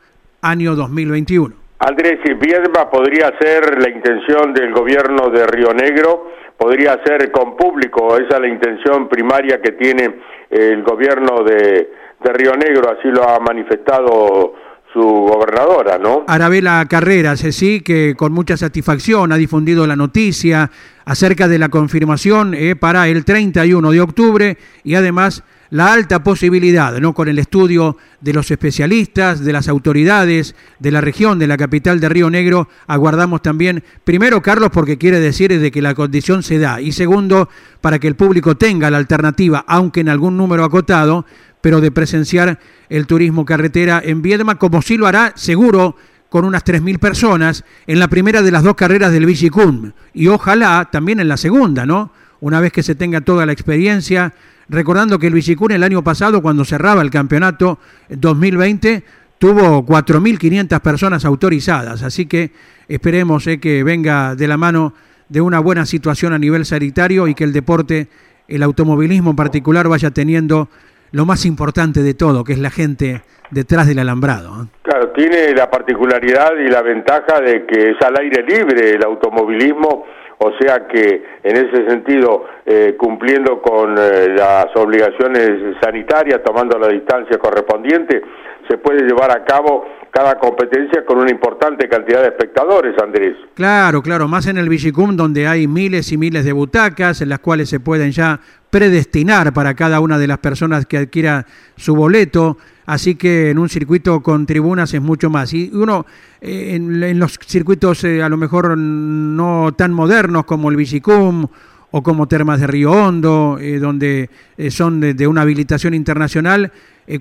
[0.42, 1.56] año 2021.
[1.80, 8.18] Andrés, Viedma podría ser la intención del gobierno de Río Negro, podría ser con público,
[8.18, 10.14] esa es la intención primaria que tiene
[10.50, 14.54] el gobierno de, de Río Negro, así lo ha manifestado
[14.96, 16.24] su gobernadora, ¿no?
[16.26, 20.72] Arabela Carreras, sí, que con mucha satisfacción ha difundido la noticia
[21.04, 26.98] acerca de la confirmación eh, para el 31 de octubre y además la alta posibilidad,
[27.00, 27.14] ¿no?
[27.14, 32.00] Con el estudio de los especialistas, de las autoridades de la región, de la capital
[32.00, 36.58] de Río Negro, aguardamos también, primero, Carlos, porque quiere decir de que la condición se
[36.58, 37.50] da, y segundo,
[37.82, 41.26] para que el público tenga la alternativa, aunque en algún número acotado,
[41.66, 42.60] pero de presenciar
[42.90, 45.96] el turismo carretera en Viedma, como sí lo hará seguro
[46.30, 50.90] con unas 3.000 personas en la primera de las dos carreras del Vigicum y ojalá
[50.92, 52.12] también en la segunda, ¿no?
[52.40, 54.32] Una vez que se tenga toda la experiencia,
[54.70, 59.04] recordando que el Vigicum el año pasado, cuando cerraba el campeonato 2020,
[59.40, 62.52] tuvo 4.500 personas autorizadas, así que
[62.88, 64.94] esperemos eh, que venga de la mano
[65.30, 68.08] de una buena situación a nivel sanitario y que el deporte,
[68.48, 70.70] el automovilismo en particular, vaya teniendo
[71.12, 74.64] lo más importante de todo, que es la gente detrás del alambrado.
[74.64, 74.68] ¿eh?
[74.82, 80.06] Claro, tiene la particularidad y la ventaja de que es al aire libre el automovilismo,
[80.38, 86.90] o sea que en ese sentido, eh, cumpliendo con eh, las obligaciones sanitarias, tomando la
[86.90, 88.22] distancia correspondiente,
[88.68, 93.36] se puede llevar a cabo cada competencia con una importante cantidad de espectadores, Andrés.
[93.54, 97.40] Claro, claro, más en el Vigicum donde hay miles y miles de butacas en las
[97.40, 98.40] cuales se pueden ya
[98.76, 101.46] predestinar para cada una de las personas que adquiera
[101.78, 105.54] su boleto, así que en un circuito con tribunas es mucho más.
[105.54, 106.06] Y uno,
[106.42, 111.48] eh, en, los circuitos eh, a lo mejor no tan modernos como el Vigicum
[111.92, 114.30] o como Termas de Río Hondo, eh, donde
[114.70, 116.70] son de, una habilitación internacional,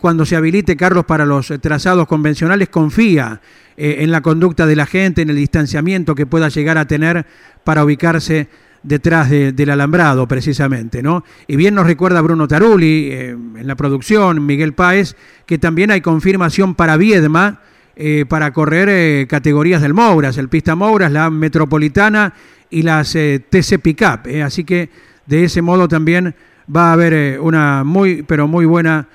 [0.00, 3.40] cuando se habilite, Carlos, para los trazados convencionales, confía
[3.76, 7.26] en la conducta de la gente, en el distanciamiento que pueda llegar a tener
[7.62, 8.48] para ubicarse
[8.84, 11.24] detrás del alambrado, precisamente, ¿no?
[11.48, 15.16] Y bien nos recuerda Bruno Taruli eh, en la producción, Miguel Páez,
[15.46, 17.62] que también hay confirmación para Viedma
[17.96, 22.34] eh, para correr eh, categorías del Mouras, el Pista Mouras, la Metropolitana
[22.68, 24.28] y las TC Pickup.
[24.44, 24.90] así que
[25.26, 26.34] de ese modo también
[26.74, 29.08] va a haber una muy, pero muy buena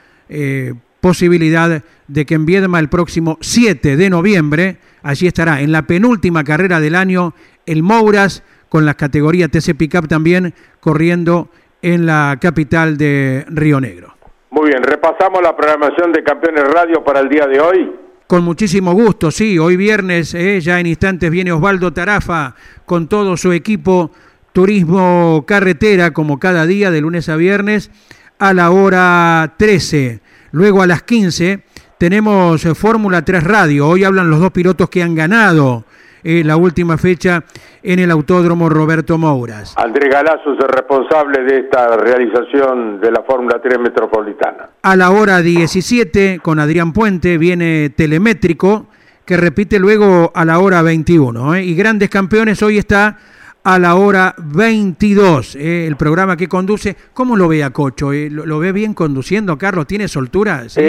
[1.01, 6.43] posibilidad de que en Viedma el próximo 7 de noviembre, allí estará en la penúltima
[6.43, 7.33] carrera del año,
[7.65, 11.49] el Mouras con la categoría TC Pickup también corriendo
[11.81, 14.15] en la capital de Río Negro.
[14.51, 17.91] Muy bien, repasamos la programación de Campeones Radio para el día de hoy.
[18.27, 19.57] Con muchísimo gusto, sí.
[19.57, 22.55] Hoy viernes, eh, ya en instantes, viene Osvaldo Tarafa
[22.85, 24.11] con todo su equipo
[24.53, 27.91] Turismo Carretera, como cada día, de lunes a viernes,
[28.37, 30.21] a la hora 13.
[30.51, 31.63] Luego a las 15
[31.97, 33.87] tenemos Fórmula 3 Radio.
[33.87, 35.85] Hoy hablan los dos pilotos que han ganado
[36.23, 37.43] eh, la última fecha
[37.83, 39.75] en el Autódromo Roberto Mouras.
[39.77, 44.69] Andrés Galazo es el responsable de esta realización de la Fórmula 3 Metropolitana.
[44.81, 48.87] A la hora 17, con Adrián Puente, viene Telemétrico,
[49.25, 51.55] que repite luego a la hora 21.
[51.55, 51.63] ¿eh?
[51.63, 53.17] Y grandes campeones hoy está
[53.63, 56.95] a la hora 22, eh, el programa que conduce.
[57.13, 58.11] ¿Cómo lo ve a Cocho?
[58.13, 58.29] eh?
[58.31, 59.85] ¿Lo, lo ve bien conduciendo, Carlos?
[59.85, 60.67] ¿Tiene soltura?
[60.67, 60.81] Sí,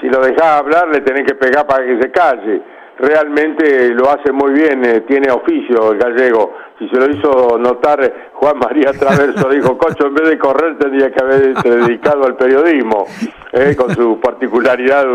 [0.00, 2.62] si lo dejás hablar le tenés que pegar para que se calle.
[3.00, 6.54] Realmente lo hace muy bien, eh, tiene oficio el gallego.
[6.78, 11.10] Si se lo hizo notar Juan María Traverso, dijo, Cocho, en vez de correr tendría
[11.10, 13.06] que haberse dedicado al periodismo,
[13.52, 15.06] eh, con su particularidad,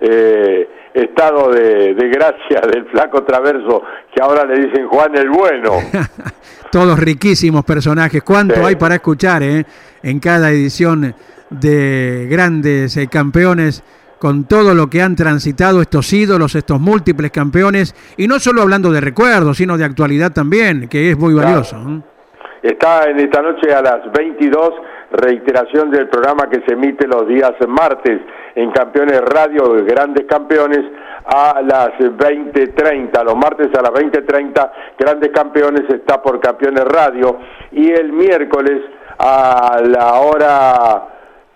[0.00, 3.82] eh, estado de, de gracia del flaco Traverso,
[4.14, 5.72] que ahora le dicen Juan el Bueno.
[6.72, 8.22] Todos riquísimos personajes.
[8.22, 8.60] ¿Cuánto Sí.
[8.64, 9.64] hay para escuchar eh?
[10.02, 11.14] en cada edición
[11.50, 13.82] de grandes eh, campeones?
[14.18, 18.90] Con todo lo que han transitado estos ídolos, estos múltiples campeones, y no solo hablando
[18.90, 21.48] de recuerdos, sino de actualidad también, que es muy Claro.
[21.48, 21.76] valioso.
[22.62, 24.70] Está en esta noche a las 22,
[25.12, 28.20] reiteración del programa que se emite los días martes
[28.56, 30.80] en Campeones Radio, Grandes Campeones,
[31.26, 33.22] a las 20.30.
[33.22, 37.38] Los martes a las 20.30, Grandes Campeones está por Campeones Radio.
[37.72, 38.80] Y el miércoles
[39.18, 41.08] a la hora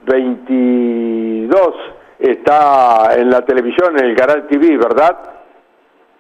[0.07, 1.75] 22
[2.21, 5.17] está en la televisión, en el Canal TV, ¿verdad?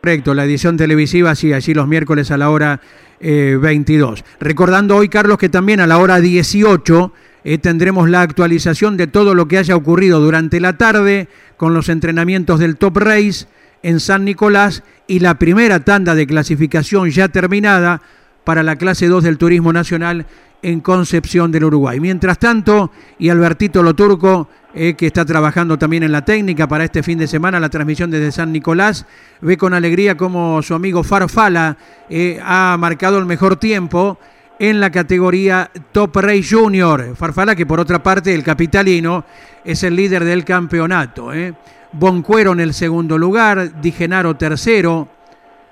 [0.01, 2.81] Correcto, la edición televisiva, sí, allí los miércoles a la hora
[3.21, 4.25] eh, 22.
[4.41, 7.13] Recordando hoy, Carlos, que también a la hora 18
[7.45, 11.29] eh, tendremos la actualización de todo lo que haya ocurrido durante la tarde
[11.59, 13.47] con los entrenamientos del Top Race
[13.83, 18.01] en San Nicolás y la primera tanda de clasificación ya terminada
[18.45, 20.27] para la clase 2 del Turismo Nacional
[20.63, 22.01] en Concepción del Uruguay.
[22.01, 27.03] Mientras tanto, y Albertito Loturco, eh, que está trabajando también en la técnica para este
[27.03, 29.07] fin de semana, la transmisión desde San Nicolás,
[29.41, 31.77] ve con alegría como su amigo Farfala
[32.09, 34.19] eh, ha marcado el mejor tiempo
[34.59, 37.17] en la categoría Top Race Junior.
[37.17, 39.25] Farfala, que por otra parte, el capitalino,
[39.65, 41.33] es el líder del campeonato.
[41.33, 41.55] Eh.
[41.93, 45.09] Boncuero en el segundo lugar, Di Genaro tercero,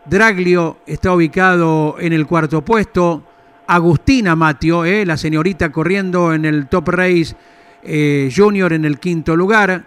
[0.08, 3.22] Draglio está ubicado en el cuarto puesto.
[3.66, 7.36] Agustina Matio, eh, la señorita corriendo en el Top Race
[7.82, 9.84] eh, Junior en el quinto lugar.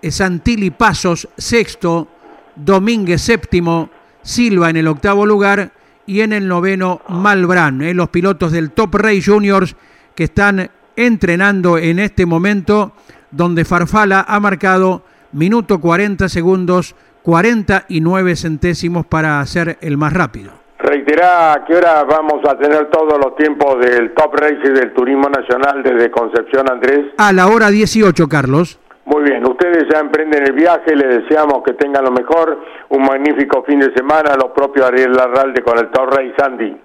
[0.00, 2.08] Eh, Santilli Pasos sexto.
[2.54, 3.90] Domínguez séptimo.
[4.22, 5.72] Silva en el octavo lugar.
[6.06, 7.82] Y en el noveno Malbrán.
[7.82, 9.74] eh, los pilotos del Top Race Juniors
[10.14, 12.92] que están entrenando en este momento.
[13.32, 20.52] Donde Farfala ha marcado minuto 40 segundos 49 centésimos para ser el más rápido.
[20.78, 24.92] Reiterá a qué hora vamos a tener todos los tiempos del Top Race y del
[24.92, 27.06] Turismo Nacional desde Concepción, Andrés.
[27.16, 28.78] A la hora 18, Carlos.
[29.06, 32.58] Muy bien, ustedes ya emprenden el viaje, les deseamos que tengan lo mejor,
[32.90, 36.76] un magnífico fin de semana, lo propio Ariel Larralde con el Top Race Andy.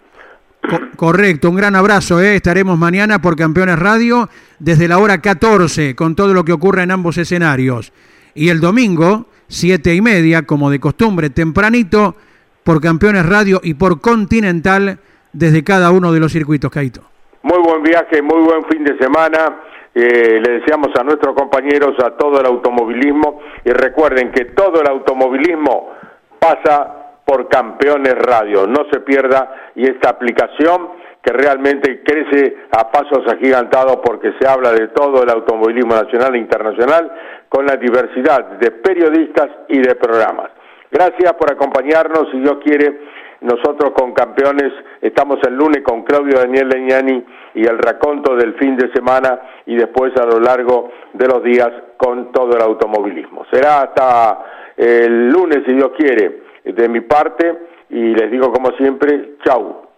[0.69, 2.21] Co- correcto, un gran abrazo.
[2.21, 2.35] ¿eh?
[2.35, 4.29] Estaremos mañana por Campeones Radio
[4.59, 7.91] desde la hora 14 con todo lo que ocurre en ambos escenarios.
[8.35, 12.16] Y el domingo, siete y media, como de costumbre, tempranito,
[12.64, 15.00] por Campeones Radio y por Continental
[15.34, 17.02] desde cada uno de los circuitos, Caito.
[17.43, 19.64] Muy buen viaje, muy buen fin de semana.
[19.93, 24.88] Eh, le deseamos a nuestros compañeros, a todo el automovilismo y recuerden que todo el
[24.88, 25.89] automovilismo
[26.38, 28.68] pasa por Campeones Radio.
[28.68, 30.89] No se pierda y esta aplicación
[31.30, 36.39] que realmente crece a pasos agigantados porque se habla de todo el automovilismo nacional e
[36.39, 37.11] internacional
[37.47, 40.49] con la diversidad de periodistas y de programas.
[40.91, 43.01] Gracias por acompañarnos, si Dios quiere,
[43.41, 47.23] nosotros con campeones estamos el lunes con Claudio Daniel Leñani
[47.53, 51.69] y el raconto del fin de semana y después a lo largo de los días
[51.97, 53.45] con todo el automovilismo.
[53.51, 57.55] Será hasta el lunes, si Dios quiere, de mi parte
[57.91, 59.88] y les digo como siempre, chau,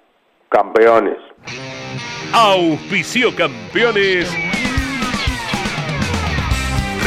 [0.51, 1.17] campeones.
[2.33, 4.29] Auspicio campeones.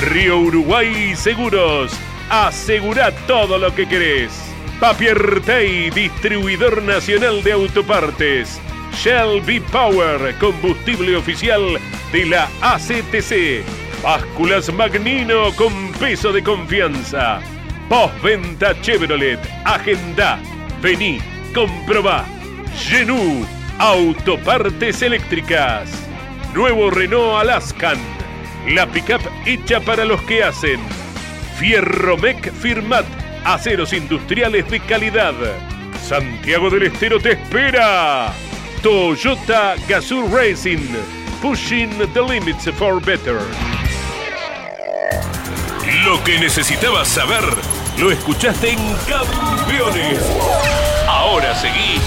[0.09, 1.93] Río Uruguay Seguros.
[2.31, 4.33] Asegura todo lo que querés.
[4.81, 8.61] Papiertei, distribuidor nacional de autopartes.
[8.95, 11.79] Shell V-Power, combustible oficial
[12.13, 13.63] de la ACTC.
[14.03, 17.41] Básculas Magnino con peso de confianza.
[17.91, 19.39] Postventa Chevrolet.
[19.65, 20.39] Agenda.
[20.81, 21.19] Vení,
[21.55, 22.25] comprobá.
[22.77, 23.47] Genú,
[23.79, 25.89] autopartes eléctricas.
[26.55, 27.99] Nuevo Renault Alaskan.
[28.69, 30.81] La pickup hecha para los que hacen.
[31.59, 33.07] Fierromec Firmat.
[33.45, 35.35] Aceros industriales de calidad.
[36.03, 38.33] Santiago del Estero te espera.
[38.83, 40.89] Toyota Gazoo Racing.
[41.41, 43.41] Pushing the limits for better.
[46.05, 47.45] Lo que necesitabas saber
[47.99, 50.21] lo escuchaste en Campeones.
[51.07, 52.01] Ahora seguí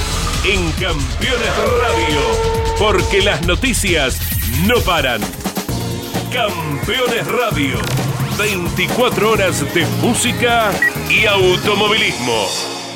[0.44, 2.20] en Campeones Radio,
[2.80, 4.20] porque las noticias
[4.66, 5.22] no paran.
[6.32, 7.80] Campeones Radio,
[8.38, 10.72] 24 horas de música
[11.10, 12.87] y automovilismo.